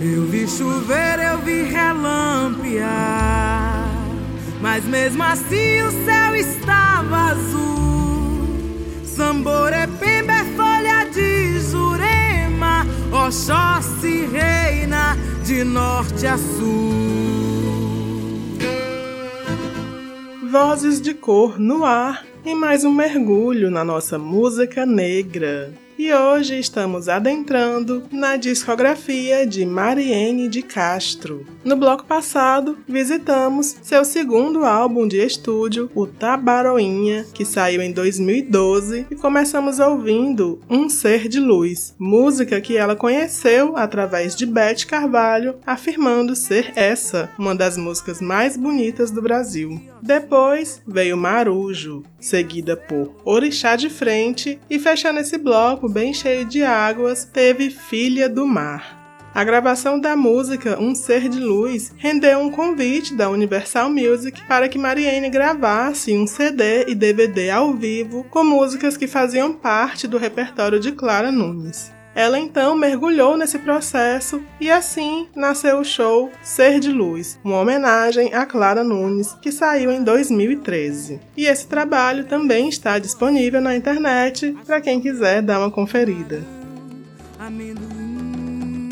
Eu 0.00 0.26
vi 0.26 0.48
chover, 0.48 1.20
eu 1.20 1.38
vi 1.38 1.62
relampear, 1.62 3.35
mas 4.66 4.84
mesmo 4.84 5.22
assim 5.22 5.80
o 5.82 5.92
céu 6.04 6.34
estava 6.34 7.16
azul. 7.30 8.48
Samborepembe 9.04 10.32
é 10.32 10.44
folha 10.56 11.04
de 11.04 11.60
Jurema, 11.60 12.84
Oxóssi 13.12 14.26
reina 14.26 15.16
de 15.44 15.62
norte 15.62 16.26
a 16.26 16.36
sul. 16.36 16.90
Vozes 20.50 21.00
de 21.00 21.14
cor 21.14 21.60
no 21.60 21.84
ar 21.84 22.26
e 22.44 22.52
mais 22.52 22.82
um 22.82 22.92
mergulho 22.92 23.70
na 23.70 23.84
nossa 23.84 24.18
música 24.18 24.84
negra. 24.84 25.72
E 25.98 26.12
hoje 26.12 26.58
estamos 26.58 27.08
adentrando 27.08 28.02
na 28.12 28.36
discografia 28.36 29.46
de 29.46 29.64
Mariene 29.64 30.46
de 30.46 30.60
Castro. 30.60 31.46
No 31.64 31.74
bloco 31.74 32.04
passado, 32.04 32.76
visitamos 32.86 33.76
seu 33.80 34.04
segundo 34.04 34.66
álbum 34.66 35.08
de 35.08 35.16
estúdio, 35.16 35.90
o 35.94 36.06
Tabaroinha, 36.06 37.24
que 37.32 37.46
saiu 37.46 37.80
em 37.80 37.92
2012, 37.92 39.06
e 39.10 39.14
começamos 39.16 39.80
ouvindo 39.80 40.60
Um 40.68 40.90
Ser 40.90 41.28
de 41.28 41.40
Luz, 41.40 41.94
música 41.98 42.60
que 42.60 42.76
ela 42.76 42.94
conheceu 42.94 43.74
através 43.74 44.36
de 44.36 44.44
Beth 44.44 44.84
Carvalho, 44.86 45.56
afirmando 45.66 46.36
ser 46.36 46.74
essa 46.76 47.30
uma 47.38 47.54
das 47.54 47.78
músicas 47.78 48.20
mais 48.20 48.54
bonitas 48.54 49.10
do 49.10 49.22
Brasil. 49.22 49.80
Depois 50.02 50.82
veio 50.86 51.16
Marujo, 51.16 52.02
seguida 52.20 52.76
por 52.76 53.16
Orixá 53.24 53.76
de 53.76 53.88
Frente, 53.88 54.60
e 54.68 54.78
fechando 54.78 55.20
esse 55.20 55.38
bloco 55.38 55.85
bem 55.88 56.12
cheio 56.12 56.44
de 56.44 56.62
águas, 56.62 57.24
teve 57.24 57.70
Filha 57.70 58.28
do 58.28 58.46
Mar. 58.46 58.96
A 59.34 59.44
gravação 59.44 60.00
da 60.00 60.16
música 60.16 60.80
Um 60.80 60.94
Ser 60.94 61.28
de 61.28 61.38
Luz 61.38 61.92
rendeu 61.98 62.38
um 62.38 62.50
convite 62.50 63.14
da 63.14 63.28
Universal 63.28 63.90
Music 63.90 64.42
para 64.46 64.68
que 64.68 64.78
Marianne 64.78 65.28
gravasse 65.28 66.16
um 66.16 66.26
CD 66.26 66.86
e 66.88 66.94
DVD 66.94 67.50
ao 67.50 67.74
vivo 67.74 68.24
com 68.30 68.42
músicas 68.42 68.96
que 68.96 69.06
faziam 69.06 69.52
parte 69.52 70.08
do 70.08 70.16
repertório 70.16 70.80
de 70.80 70.92
Clara 70.92 71.30
Nunes. 71.30 71.95
Ela 72.16 72.38
então 72.38 72.74
mergulhou 72.74 73.36
nesse 73.36 73.58
processo 73.58 74.42
e 74.58 74.70
assim 74.70 75.28
nasceu 75.36 75.80
o 75.80 75.84
show 75.84 76.32
Ser 76.42 76.80
de 76.80 76.90
Luz, 76.90 77.38
uma 77.44 77.60
homenagem 77.60 78.32
a 78.32 78.46
Clara 78.46 78.82
Nunes, 78.82 79.36
que 79.42 79.52
saiu 79.52 79.92
em 79.92 80.02
2013. 80.02 81.20
E 81.36 81.44
esse 81.44 81.66
trabalho 81.66 82.24
também 82.24 82.70
está 82.70 82.98
disponível 82.98 83.60
na 83.60 83.76
internet 83.76 84.56
para 84.64 84.80
quem 84.80 84.98
quiser 84.98 85.42
dar 85.42 85.58
uma 85.58 85.70
conferida. 85.70 86.42
amendoim. 87.38 88.88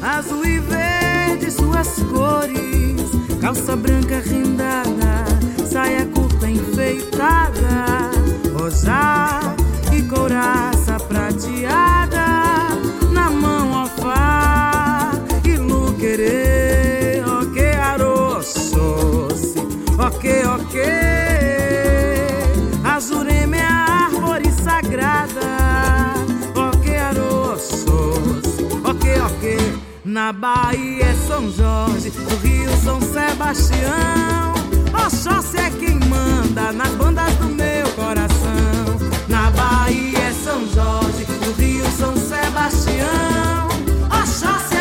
Azul 0.00 0.44
e 0.46 0.60
verde 0.60 1.50
suas 1.50 2.00
cores, 2.04 3.40
calça 3.40 3.74
branca 3.74 4.20
rendada, 4.20 5.66
saia 5.66 6.06
curta 6.06 6.48
enfeitada, 6.48 8.12
rosa 8.56 9.56
e 9.64 9.67
couraça 10.08 10.98
prateada, 11.00 12.26
na 13.12 13.30
mão 13.30 13.76
alfá 13.76 15.12
e 15.44 15.56
luquerê, 15.56 17.22
ok 17.40 17.72
aroços, 17.74 19.54
ok 19.98 20.44
ok. 20.46 20.82
Azurema 22.84 23.56
é 23.56 23.62
a 23.62 24.06
árvore 24.06 24.50
sagrada. 24.50 25.58
ok. 29.38 29.58
Na 30.04 30.32
Bahia 30.32 31.04
é 31.04 31.14
São 31.26 31.50
Jorge, 31.50 32.12
no 32.18 32.36
Rio 32.38 32.70
São 32.82 33.00
Sebastião. 33.00 34.54
Oxóssi 35.06 35.58
é 35.58 35.70
quem 35.70 35.98
manda 36.08 36.72
nas 36.72 36.90
bandas 36.94 37.32
do 37.34 37.48
meu 37.48 37.88
coração. 37.94 38.67
Na 39.28 39.50
Bahia 39.50 40.18
é 40.18 40.32
São 40.32 40.66
Jorge, 40.68 41.26
no 41.44 41.52
Rio 41.52 41.84
São 41.98 42.16
Sebastião. 42.16 43.68
Oxóssi 44.22 44.77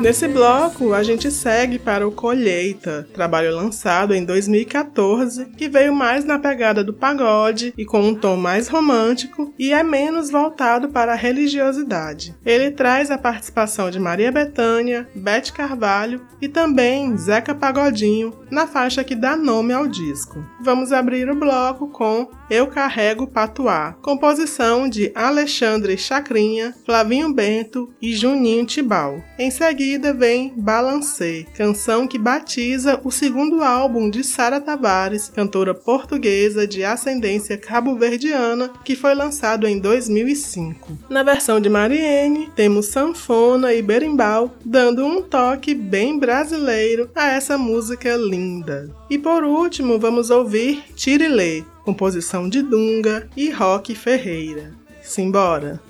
Nesse 0.00 0.26
bloco, 0.26 0.94
a 0.94 1.02
gente 1.02 1.30
segue 1.30 1.78
para 1.78 2.08
o 2.08 2.10
Colheita, 2.10 3.06
trabalho 3.12 3.54
lançado 3.54 4.14
em 4.14 4.24
2014, 4.24 5.44
que 5.58 5.68
veio 5.68 5.94
mais 5.94 6.24
na 6.24 6.38
pegada 6.38 6.82
do 6.82 6.94
pagode 6.94 7.74
e 7.76 7.84
com 7.84 8.00
um 8.00 8.14
tom 8.14 8.34
mais 8.38 8.66
romântico 8.66 9.52
e 9.58 9.74
é 9.74 9.82
menos 9.82 10.30
voltado 10.30 10.88
para 10.88 11.12
a 11.12 11.16
religiosidade. 11.16 12.34
Ele 12.46 12.70
traz 12.70 13.10
a 13.10 13.18
participação 13.18 13.90
de 13.90 14.00
Maria 14.00 14.32
Bethânia, 14.32 15.06
Beth 15.14 15.52
Carvalho 15.52 16.22
e 16.40 16.48
também 16.48 17.14
Zeca 17.18 17.54
Pagodinho 17.54 18.32
na 18.50 18.66
faixa 18.66 19.04
que 19.04 19.14
dá 19.14 19.36
nome 19.36 19.74
ao 19.74 19.86
disco. 19.86 20.42
Vamos 20.62 20.92
abrir 20.92 21.28
o 21.28 21.36
bloco 21.36 21.88
com 21.88 22.26
Eu 22.50 22.66
Carrego 22.68 23.26
Patuá, 23.26 23.94
composição 24.00 24.88
de 24.88 25.12
Alexandre 25.14 25.98
Chacrinha, 25.98 26.74
Flavinho 26.86 27.32
Bento 27.32 27.92
e 28.00 28.14
Juninho 28.14 28.64
Tibal. 28.64 29.22
Em 29.38 29.50
seguida, 29.50 29.89
seguida 29.90 30.14
vem 30.14 30.52
Balancê, 30.56 31.44
canção 31.52 32.06
que 32.06 32.16
batiza 32.16 33.00
o 33.02 33.10
segundo 33.10 33.60
álbum 33.60 34.08
de 34.08 34.22
Sara 34.22 34.60
Tavares, 34.60 35.28
cantora 35.28 35.74
portuguesa 35.74 36.64
de 36.64 36.84
ascendência 36.84 37.58
cabo-verdiana, 37.58 38.70
que 38.84 38.94
foi 38.94 39.16
lançado 39.16 39.66
em 39.66 39.80
2005. 39.80 40.96
Na 41.10 41.24
versão 41.24 41.60
de 41.60 41.68
Mariene, 41.68 42.48
temos 42.54 42.86
sanfona 42.86 43.74
e 43.74 43.82
berimbau, 43.82 44.54
dando 44.64 45.04
um 45.04 45.20
toque 45.20 45.74
bem 45.74 46.16
brasileiro 46.20 47.10
a 47.12 47.32
essa 47.32 47.58
música 47.58 48.14
linda. 48.14 48.94
E 49.10 49.18
por 49.18 49.42
último, 49.42 49.98
vamos 49.98 50.30
ouvir 50.30 50.84
Tirilê, 50.94 51.64
composição 51.84 52.48
de 52.48 52.62
Dunga 52.62 53.28
e 53.36 53.50
Rock 53.50 53.96
Ferreira. 53.96 54.72
Simbora! 55.02 55.89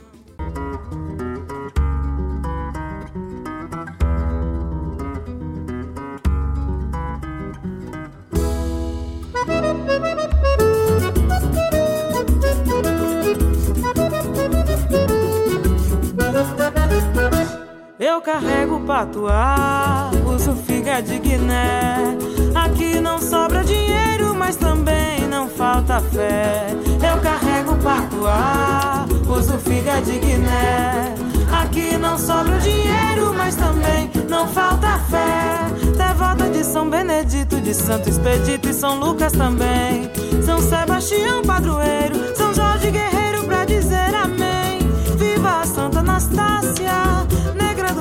Eu 18.00 18.18
carrego 18.22 18.80
patuá, 18.86 20.10
uso 20.24 20.54
figa 20.54 21.02
de 21.02 21.18
Guiné. 21.18 22.16
Aqui 22.54 22.98
não 22.98 23.18
sobra 23.18 23.62
dinheiro, 23.62 24.34
mas 24.34 24.56
também 24.56 25.28
não 25.28 25.46
falta 25.46 26.00
fé. 26.00 26.68
Eu 26.94 27.20
carrego 27.20 27.76
patuá, 27.76 29.04
uso 29.28 29.58
figa 29.58 30.00
de 30.00 30.18
Guiné. 30.18 31.14
Aqui 31.52 31.98
não 31.98 32.16
sobra 32.16 32.56
dinheiro, 32.60 33.34
mas 33.36 33.54
também 33.54 34.10
não 34.30 34.48
falta 34.48 34.98
fé. 35.10 35.66
Devota 35.94 36.48
de 36.48 36.64
São 36.64 36.88
Benedito, 36.88 37.60
de 37.60 37.74
Santo 37.74 38.08
Expedito 38.08 38.70
e 38.70 38.72
São 38.72 38.98
Lucas 38.98 39.32
também. 39.32 40.10
São 40.42 40.58
Sebastião, 40.58 41.42
padroeiro, 41.42 42.34
São 42.34 42.54
Jorge 42.54 42.90
Guerreiro 42.90 43.44
pra 43.44 43.66
dizer 43.66 44.14
amém. 44.14 44.78
Viva 45.18 45.60
a 45.60 45.66
Santa 45.66 45.98
Anastácia, 45.98 47.26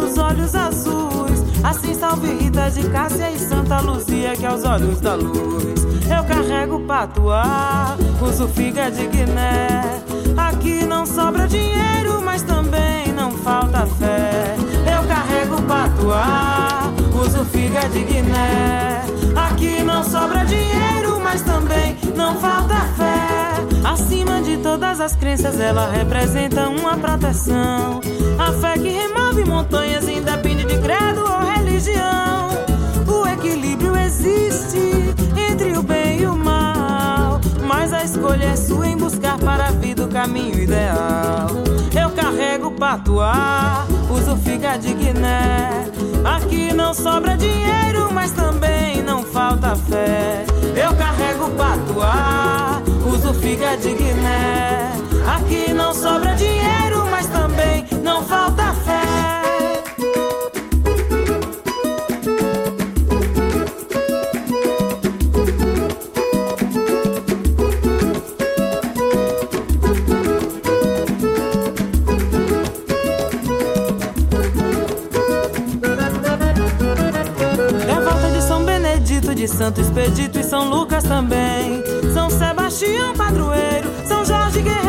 dos 0.09 0.17
olhos 0.17 0.55
azuis. 0.55 1.43
Assim 1.63 1.93
salve 1.93 2.27
Rita 2.33 2.69
de 2.71 2.89
Cássia 2.89 3.31
e 3.31 3.39
Santa 3.39 3.79
Luzia, 3.79 4.35
que 4.35 4.45
aos 4.45 4.63
olhos 4.63 4.99
da 4.99 5.13
luz. 5.13 5.85
Eu 6.05 6.23
carrego 6.23 6.79
patuá, 6.81 7.95
uso 8.21 8.47
figa 8.47 8.89
de 8.89 9.05
Guiné. 9.07 10.01
Aqui 10.35 10.85
não 10.85 11.05
sobra 11.05 11.47
dinheiro, 11.47 12.21
mas 12.23 12.41
também 12.41 13.13
não 13.13 13.31
falta 13.31 13.85
fé. 13.85 14.55
Eu 14.85 15.07
carrego 15.07 15.61
patuá, 15.63 16.91
uso 17.13 17.45
figa 17.45 17.87
de 17.89 18.03
Guiné. 18.03 19.03
Aqui 19.35 19.83
não 19.83 20.03
sobra 20.03 20.43
dinheiro, 20.45 21.19
mas 21.23 21.41
também 21.41 21.95
não 22.15 22.35
falta 22.39 22.75
fé. 22.97 23.49
Acima 23.87 24.41
de 24.41 24.57
todas 24.57 24.99
as 24.99 25.15
crenças, 25.15 25.59
ela 25.59 25.89
representa 25.91 26.67
uma 26.69 26.97
proteção. 26.97 28.01
A 28.39 28.53
fé 28.53 28.77
que 28.79 28.87
remove 28.87 29.43
montanhas, 29.43 30.07
independe 30.07 30.63
de 30.63 30.77
credo 30.79 31.21
ou 31.21 31.39
religião. 31.41 32.47
O 33.05 33.27
equilíbrio 33.27 33.93
existe 33.97 35.13
entre 35.37 35.77
o 35.77 35.83
bem 35.83 36.21
e 36.21 36.25
o 36.25 36.37
mal. 36.37 37.41
Mas 37.61 37.91
a 37.91 38.01
escolha 38.01 38.45
é 38.45 38.55
sua 38.55 38.87
em 38.87 38.95
buscar 38.95 39.37
para 39.37 39.67
a 39.67 39.71
vida 39.71 40.05
o 40.05 40.07
caminho 40.07 40.57
ideal. 40.57 41.49
Eu 41.93 42.09
carrego 42.11 42.71
patuá, 42.71 43.85
uso 44.09 44.37
figa 44.37 44.77
de 44.77 44.93
Guiné. 44.93 45.91
Aqui 46.23 46.73
não 46.73 46.93
sobra 46.93 47.35
dinheiro, 47.35 48.09
mas 48.13 48.31
também 48.31 49.03
não 49.03 49.21
falta 49.21 49.75
fé. 49.75 50.45
Eu 50.81 50.95
carrego 50.95 51.49
patuá, 51.57 52.81
uso 53.05 53.33
figa 53.33 53.75
de 53.75 53.93
Guiné. 53.93 55.08
Aqui 55.35 55.71
não 55.73 55.93
sobra 55.93 56.33
dinheiro, 56.33 57.05
mas 57.11 57.27
também 57.27 57.85
não 58.03 58.23
falta 58.23 58.73
fé. 58.73 58.99
de 79.35 79.47
Santo 79.47 79.79
Expedito 79.79 80.37
e 80.37 80.43
São 80.43 80.69
Lucas 80.69 81.01
também. 81.01 81.81
São 82.13 82.29
Sebastião, 82.29 83.15
padroeiro, 83.15 83.89
São 84.05 84.25
Jorge 84.25 84.61
Guerreiro 84.61 84.88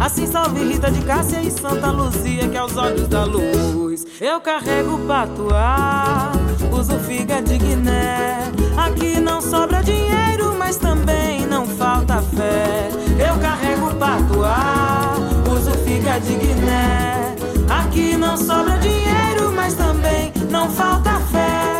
Assim 0.00 0.26
salve 0.26 0.64
Rita 0.64 0.90
de 0.90 1.02
Cássia 1.02 1.42
e 1.42 1.50
Santa 1.50 1.90
Luzia, 1.90 2.48
que 2.48 2.56
aos 2.56 2.74
olhos 2.74 3.06
da 3.06 3.24
luz. 3.24 4.06
Eu 4.18 4.40
carrego 4.40 4.98
patuá, 5.06 6.32
uso 6.72 6.98
figa 7.00 7.42
de 7.42 7.58
Guiné. 7.58 8.50
Aqui 8.78 9.20
não 9.20 9.42
sobra 9.42 9.82
dinheiro, 9.82 10.54
mas 10.58 10.78
também 10.78 11.46
não 11.46 11.66
falta 11.66 12.22
fé. 12.22 12.88
Eu 13.18 13.38
carrego 13.40 13.94
patuá, 13.96 15.16
uso 15.54 15.72
figa 15.84 16.18
de 16.18 16.34
Guiné. 16.34 17.36
Aqui 17.68 18.16
não 18.16 18.38
sobra 18.38 18.78
dinheiro, 18.78 19.52
mas 19.54 19.74
também 19.74 20.32
não 20.50 20.70
falta 20.70 21.10
fé. 21.30 21.79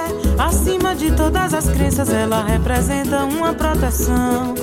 De 1.01 1.11
todas 1.12 1.55
as 1.55 1.64
crenças, 1.64 2.12
ela 2.12 2.44
representa 2.44 3.24
uma 3.24 3.55
proteção. 3.55 4.55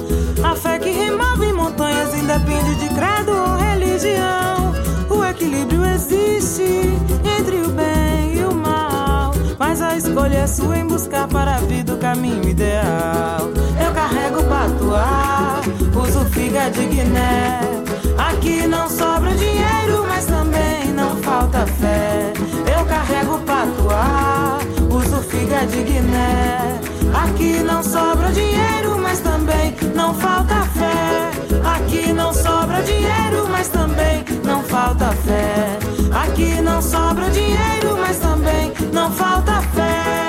A 0.43 0.55
fé 0.55 0.77
que 0.77 0.91
remove 0.91 1.51
montanhas 1.51 2.13
independe 2.13 2.75
de 2.75 2.89
credo 2.89 3.31
ou 3.31 3.55
religião. 3.57 4.71
O 5.09 5.25
equilíbrio 5.25 5.83
existe 5.83 6.93
entre 7.39 7.55
o 7.63 7.69
bem 7.69 8.35
e 8.38 8.43
o 8.43 8.53
mal. 8.53 9.31
Mas 9.57 9.81
a 9.81 9.97
escolha 9.97 10.38
é 10.38 10.45
sua 10.45 10.77
em 10.77 10.85
buscar 10.85 11.27
para 11.27 11.55
a 11.55 11.59
vida 11.61 11.95
o 11.95 11.97
caminho 11.97 12.47
ideal. 12.47 13.49
Eu 13.83 13.91
carrego 13.95 14.43
patuá, 14.43 15.59
uso 15.99 16.23
figa 16.25 16.69
de 16.69 16.85
Guiné. 16.85 17.61
Aqui 18.15 18.67
não 18.67 18.88
sobra 18.88 19.31
dinheiro, 19.33 20.05
mas 20.07 20.27
também 20.27 20.93
não 20.93 21.15
falta 21.17 21.65
fé. 21.65 22.31
Eu 22.77 22.85
carrego 22.85 23.39
patuá, 23.39 24.59
figa 25.30 25.65
de 25.67 25.84
Guiné. 25.84 26.80
Aqui 27.13 27.63
não 27.63 27.84
sobra 27.84 28.32
dinheiro, 28.32 28.97
mas 28.99 29.19
também 29.19 29.75
não 29.95 30.13
falta 30.13 30.63
fé. 30.78 31.32
Aqui 31.63 32.13
não 32.13 32.34
sobra 32.34 32.82
dinheiro, 32.84 33.47
mas 33.49 33.67
também 33.67 34.23
não 34.43 34.63
falta 34.63 35.11
fé. 35.25 35.78
Aqui 36.11 36.61
não 36.61 36.82
sobra 36.82 37.30
dinheiro, 37.30 37.97
mas 37.99 38.17
também 38.17 38.73
não 38.93 39.11
falta 39.11 39.61
fé. 39.73 40.26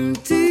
Tudo 0.00 0.20
cala 0.24 0.49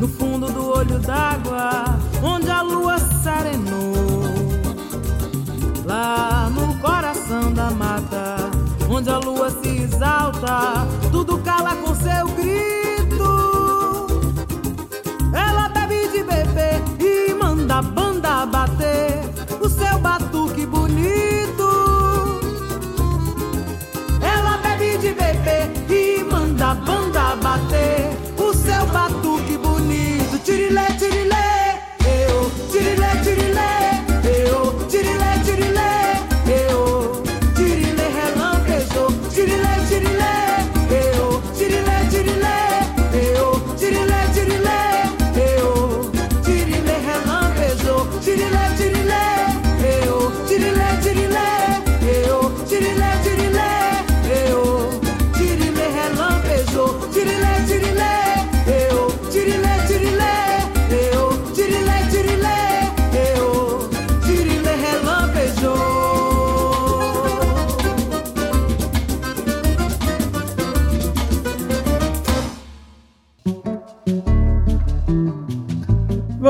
no 0.00 0.08
fundo 0.08 0.46
do 0.50 0.70
olho 0.70 0.98
d'água, 0.98 1.98
onde 2.22 2.50
a 2.50 2.62
lua 2.62 2.98
serenou. 2.98 3.92
Lá 5.84 6.50
no 6.50 6.74
coração 6.78 7.52
da 7.52 7.70
mata, 7.70 8.50
onde 8.88 9.10
a 9.10 9.18
lua 9.18 9.50
se 9.50 9.68
exalta, 9.68 10.86
tudo 11.12 11.38
cala 11.38 11.76
com 11.76 11.94
seu 11.94 12.26
grito. 12.28 12.65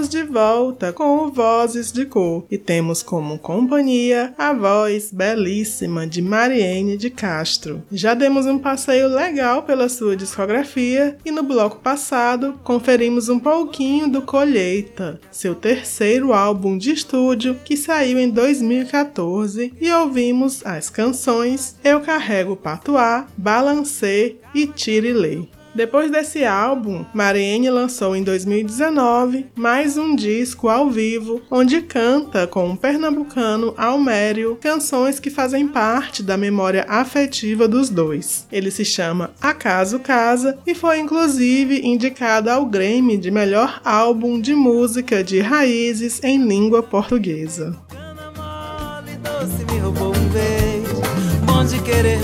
Estamos 0.00 0.08
de 0.08 0.22
volta 0.22 0.92
com 0.94 1.18
o 1.18 1.30
Vozes 1.30 1.92
de 1.92 2.06
Cor 2.06 2.46
e 2.50 2.56
temos 2.56 3.02
como 3.02 3.38
companhia 3.38 4.32
a 4.38 4.50
voz 4.54 5.12
belíssima 5.12 6.06
de 6.06 6.22
Mariene 6.22 6.96
de 6.96 7.10
Castro. 7.10 7.82
Já 7.92 8.14
demos 8.14 8.46
um 8.46 8.58
passeio 8.58 9.08
legal 9.08 9.62
pela 9.64 9.90
sua 9.90 10.16
discografia 10.16 11.18
e 11.22 11.30
no 11.30 11.42
bloco 11.42 11.80
passado 11.80 12.58
conferimos 12.64 13.28
um 13.28 13.38
pouquinho 13.38 14.08
do 14.08 14.22
Colheita, 14.22 15.20
seu 15.30 15.54
terceiro 15.54 16.32
álbum 16.32 16.78
de 16.78 16.92
estúdio 16.92 17.56
que 17.62 17.76
saiu 17.76 18.18
em 18.18 18.30
2014 18.30 19.74
e 19.78 19.92
ouvimos 19.92 20.64
as 20.64 20.88
canções 20.88 21.76
Eu 21.84 22.00
Carrego 22.00 22.56
Patuá, 22.56 23.26
Balancê 23.36 24.36
e 24.54 24.66
Tirilei. 24.66 25.59
Depois 25.74 26.10
desse 26.10 26.44
álbum, 26.44 27.04
Mariene 27.14 27.70
lançou 27.70 28.16
em 28.16 28.24
2019 28.24 29.46
mais 29.54 29.96
um 29.96 30.16
disco 30.16 30.68
ao 30.68 30.90
vivo, 30.90 31.40
onde 31.50 31.80
canta 31.82 32.46
com 32.46 32.70
um 32.70 32.76
pernambucano 32.76 33.72
Almério 33.76 34.58
canções 34.60 35.20
que 35.20 35.30
fazem 35.30 35.68
parte 35.68 36.22
da 36.22 36.36
memória 36.36 36.84
afetiva 36.88 37.68
dos 37.68 37.88
dois. 37.88 38.46
Ele 38.50 38.70
se 38.70 38.84
chama 38.84 39.30
Acaso 39.40 40.00
Casa 40.00 40.58
e 40.66 40.74
foi 40.74 40.98
inclusive 40.98 41.80
indicado 41.86 42.50
ao 42.50 42.66
Grammy 42.66 43.16
de 43.16 43.30
melhor 43.30 43.80
álbum 43.84 44.40
de 44.40 44.54
música 44.54 45.22
de 45.22 45.40
raízes 45.40 46.20
em 46.24 46.44
língua 46.44 46.82
portuguesa. 46.82 47.76
Cana 47.88 48.32
mole, 48.36 49.16
doce 49.18 49.72
me 49.72 49.78
roubou 49.78 50.08
um 50.08 50.28
beijo. 50.30 51.00
Bom 51.46 51.64
de 51.64 51.80
querer. 51.82 52.18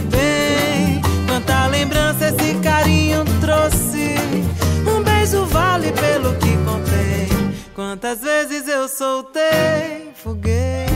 Quantas 7.77 8.23
vezes 8.23 8.67
eu 8.69 8.89
soltei 8.89 10.11
foguete, 10.15 10.91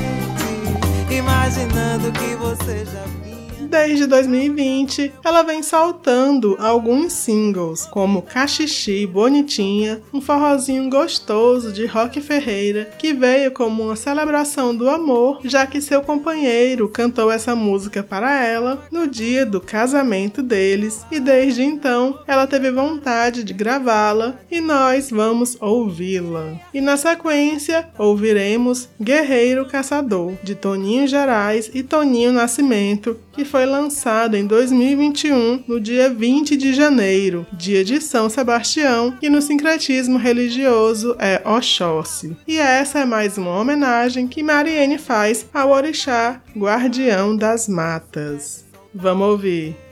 imaginando 1.14 2.10
que 2.10 2.34
você 2.36 2.86
já. 2.86 3.19
Desde 3.70 4.04
2020, 4.04 5.12
ela 5.24 5.44
vem 5.44 5.62
soltando 5.62 6.56
alguns 6.58 7.12
singles, 7.12 7.86
como 7.86 8.20
Cachixi 8.20 9.06
Bonitinha, 9.06 10.02
um 10.12 10.20
forrozinho 10.20 10.90
gostoso 10.90 11.72
de 11.72 11.86
Rock 11.86 12.20
Ferreira, 12.20 12.90
que 12.98 13.12
veio 13.12 13.52
como 13.52 13.84
uma 13.84 13.94
celebração 13.94 14.74
do 14.74 14.90
amor, 14.90 15.38
já 15.44 15.68
que 15.68 15.80
seu 15.80 16.02
companheiro 16.02 16.88
cantou 16.88 17.30
essa 17.30 17.54
música 17.54 18.02
para 18.02 18.44
ela 18.44 18.84
no 18.90 19.06
dia 19.06 19.46
do 19.46 19.60
casamento 19.60 20.42
deles, 20.42 21.06
e 21.08 21.20
desde 21.20 21.62
então 21.62 22.18
ela 22.26 22.48
teve 22.48 22.72
vontade 22.72 23.44
de 23.44 23.54
gravá-la 23.54 24.34
e 24.50 24.60
nós 24.60 25.10
vamos 25.10 25.56
ouvi-la. 25.60 26.54
E 26.74 26.80
na 26.80 26.96
sequência, 26.96 27.88
ouviremos 27.96 28.88
Guerreiro 29.00 29.64
Caçador, 29.66 30.32
de 30.42 30.56
Toninho 30.56 31.06
Gerais 31.06 31.70
e 31.72 31.84
Toninho 31.84 32.32
Nascimento, 32.32 33.16
que 33.40 33.44
foi 33.46 33.64
lançado 33.64 34.36
em 34.36 34.46
2021, 34.46 35.64
no 35.66 35.80
dia 35.80 36.10
20 36.10 36.58
de 36.58 36.74
janeiro, 36.74 37.46
dia 37.50 37.82
de 37.82 37.98
São 37.98 38.28
Sebastião, 38.28 39.16
e 39.22 39.30
no 39.30 39.40
sincretismo 39.40 40.18
religioso 40.18 41.16
é 41.18 41.40
Oxóssi. 41.42 42.36
E 42.46 42.58
essa 42.58 42.98
é 42.98 43.06
mais 43.06 43.38
uma 43.38 43.58
homenagem 43.58 44.28
que 44.28 44.42
Mariene 44.42 44.98
faz 44.98 45.46
ao 45.54 45.70
orixá 45.70 46.42
guardião 46.54 47.34
das 47.34 47.66
matas. 47.66 48.66
Vamos 48.94 49.28
ouvir. 49.28 49.89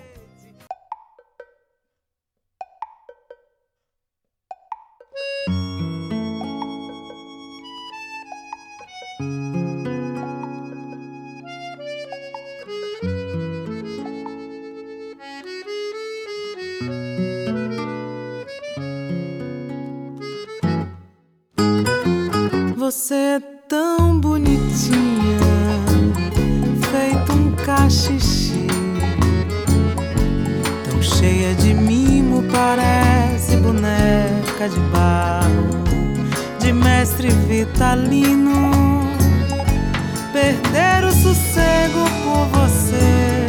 Perder 40.32 41.05
o 41.05 41.12
sossego 41.12 42.05
por 42.22 42.46
você 42.46 43.46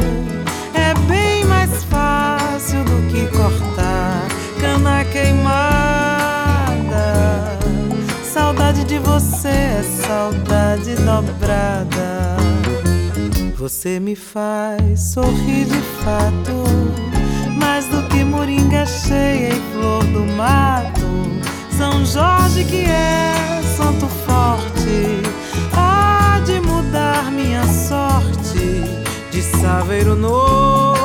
É 0.73 0.93
bem 1.07 1.45
mais 1.45 1.83
fácil 1.83 2.83
do 2.83 3.07
que 3.11 3.27
cortar 3.27 4.27
Cana 4.59 5.05
queimada. 5.05 5.69
Saudade 8.23 8.83
de 8.83 8.99
você 8.99 9.47
é 9.47 9.83
saudade 9.83 10.95
dobrada. 10.95 12.37
Você 13.57 13.99
me 13.99 14.15
faz 14.15 15.13
sorrir 15.13 15.65
de 15.65 15.81
fato 16.03 16.63
Mais 17.57 17.85
do 17.87 18.03
que 18.09 18.23
moringa 18.23 18.85
cheia 18.85 19.53
e 19.53 19.61
flor 19.71 20.03
do 20.05 20.25
mato. 20.33 21.07
São 21.77 22.05
Jorge 22.05 22.65
que 22.65 22.85
é 22.85 23.58
santo 23.79 24.07
forte 24.07 25.21
há 25.73 26.41
de 26.45 26.59
mudar 26.59 27.31
minha 27.31 27.65
sorte 27.65 28.83
de 29.31 29.41
saber 29.41 30.05
o 30.09 30.15
novo. 30.17 30.98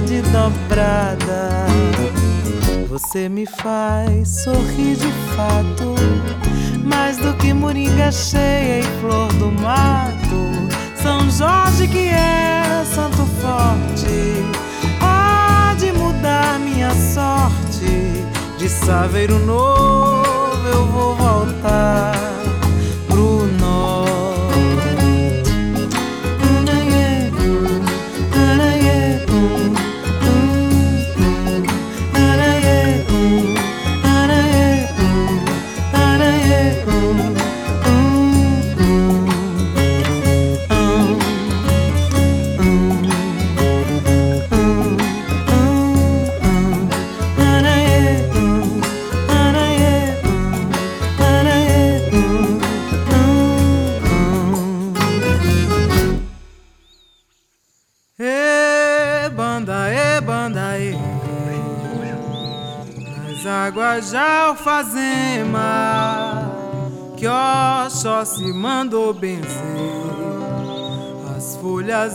ansiedade 0.00 0.22
dobrada. 0.32 1.66
Você 2.88 3.28
me 3.28 3.46
faz 3.46 4.42
sorrir 4.42 4.96
de 4.96 5.12
fato, 5.34 5.94
mais 6.84 7.18
do 7.18 7.32
que 7.34 7.52
moringa 7.52 8.10
cheia 8.10 8.80
e 8.80 9.00
flor 9.00 9.32
do 9.34 9.52
mato. 9.52 10.70
São 11.00 11.30
Jorge 11.30 11.86
que 11.88 12.08
é 12.08 12.84
santo 12.84 13.24
forte, 13.40 14.44
pode 14.98 15.92
mudar 15.92 16.58
minha 16.58 16.90
sorte. 16.90 18.24
De 18.58 18.68
Saveiro 18.68 19.38
Novo 19.38 20.68
eu 20.68 20.84
vou 20.86 21.14
voltar. 21.14 22.29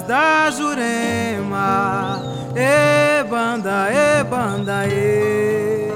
da 0.03 0.49
Jurema, 0.51 2.21
e 2.55 3.23
banda, 3.23 3.87
e 3.91 4.23
banda, 4.23 4.87
e 4.87 5.89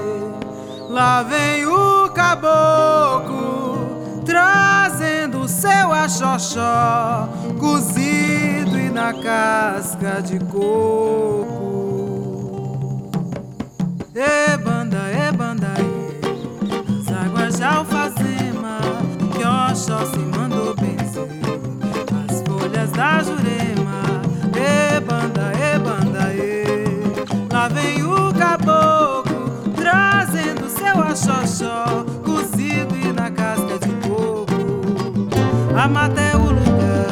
lá 0.90 1.24
vem 1.24 1.66
o 1.66 2.10
caboclo 2.10 3.60
trazendo 4.26 5.48
seu 5.48 5.92
achoxó 5.92 7.28
cozido 7.60 8.80
e 8.80 8.90
na 8.90 9.12
casca 9.14 10.22
de 10.22 10.40
coco. 10.40 11.60
E 14.14 14.58
banda, 14.58 15.00
e 15.12 15.32
banda, 15.36 15.74
e 15.80 16.20
as 17.00 17.26
águas 17.26 17.56
de 17.58 17.64
alfazema 17.64 18.80
que 19.32 19.44
Oxó 19.44 20.06
se 20.06 20.20
mandou 20.20 20.76
benzer 20.76 21.28
as 22.30 22.44
folhas 22.48 22.92
da 22.92 23.24
jurema. 23.24 23.79
vem 27.74 28.04
o 28.04 28.34
caboclo 28.34 29.50
trazendo 29.76 30.70
seu 30.70 31.02
axoxó, 31.02 32.06
cozido 32.24 32.96
e 32.96 33.12
na 33.12 33.32
casca 33.32 33.80
de 33.80 34.08
coco. 34.08 34.48
A 35.76 35.88
mata 35.88 36.22
é 36.22 36.36
o 36.36 36.52
lugar. 36.52 37.09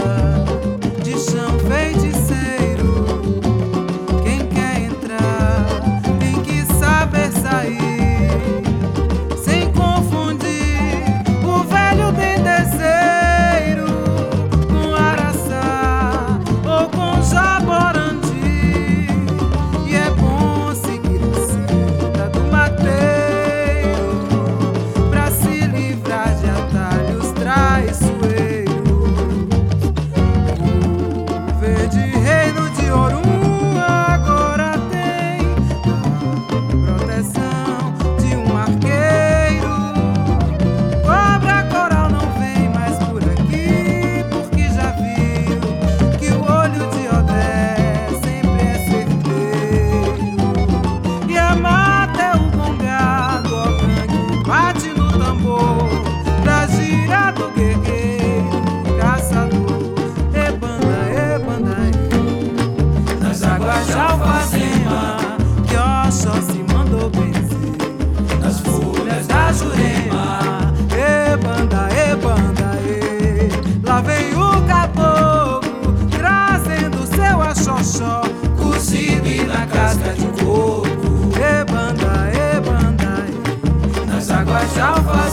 salvar. 84.77 85.26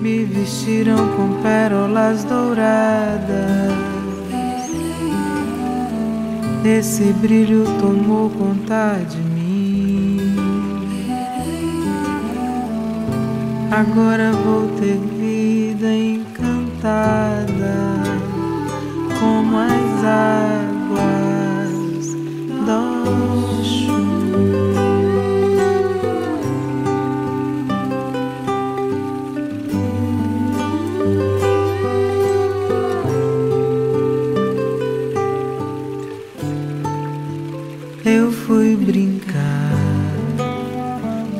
Me 0.00 0.24
vestiram 0.24 0.96
com 1.16 1.42
pérolas 1.42 2.24
douradas. 2.24 3.86
Esse 6.64 7.12
brilho 7.12 7.64
tomou 7.80 8.28
conta 8.30 8.98
de 9.08 9.18
mim. 9.18 9.36
Agora 13.70 14.32
vou 14.32 14.68
ter 14.78 14.98
vida 15.18 15.88
encantada, 15.94 17.74
como 19.20 19.58
as 19.58 20.04
águas 20.84 21.76
do 22.66 23.55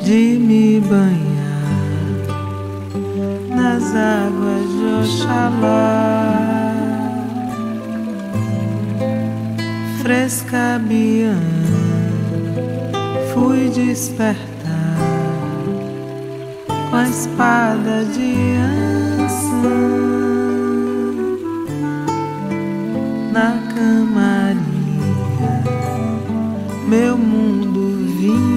de 0.07 0.39
me 0.39 0.79
banhar 0.79 1.67
nas 3.49 3.83
águas 3.93 4.65
de 4.77 4.85
Oxalá, 5.03 6.73
fresca 10.01 10.79
Bian, 10.87 11.41
fui 13.33 13.67
despertar 13.69 14.95
com 16.89 16.95
a 16.95 17.03
espada 17.09 18.05
de 18.05 18.55
Ansan 19.27 19.67
na 23.33 23.59
camaria 23.75 24.63
meu 26.87 27.17
mundo 27.17 28.07
vinha 28.17 28.56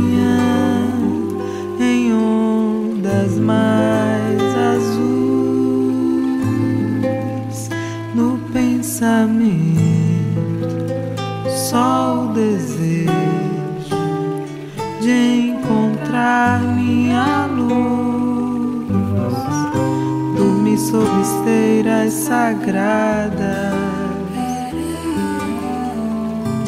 sob 20.91 21.09
esteiras 21.21 22.13
sagradas 22.13 23.91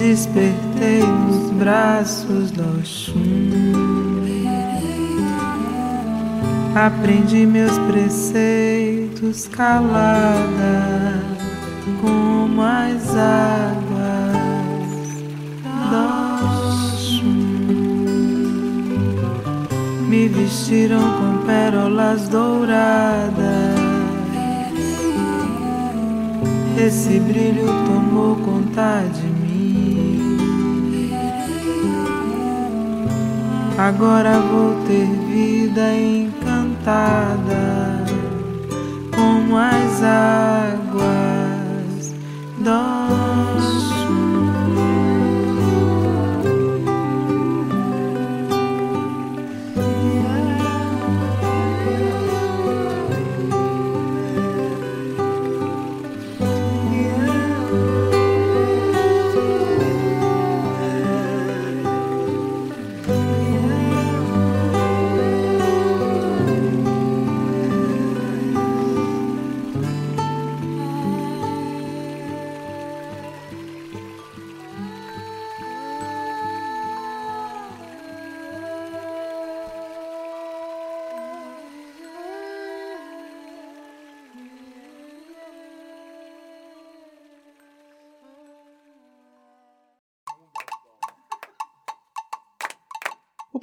despertei 0.02 1.02
nos 1.02 1.50
braços 1.52 2.50
do 2.50 2.62
Oxum. 2.78 3.14
Aprendi 6.74 7.46
meus 7.46 7.78
preceitos 7.78 9.46
calada, 9.48 11.22
como 12.00 12.62
as 12.62 13.08
águas 13.16 14.52
do 15.90 15.96
Oxum. 16.88 17.42
Me 20.08 20.28
vestiram 20.28 21.00
com 21.00 21.46
pérolas 21.46 22.28
douradas. 22.28 23.71
Esse 26.78 27.20
brilho 27.20 27.66
tomou 27.86 28.36
conta 28.36 29.04
de 29.14 29.26
mim. 29.26 30.38
Agora 33.78 34.38
vou 34.38 34.74
ter 34.86 35.06
vida 35.06 35.94
encantada, 35.94 36.44
como 39.14 39.56
as 39.56 40.02
águas 40.02 41.32
do 42.58 43.31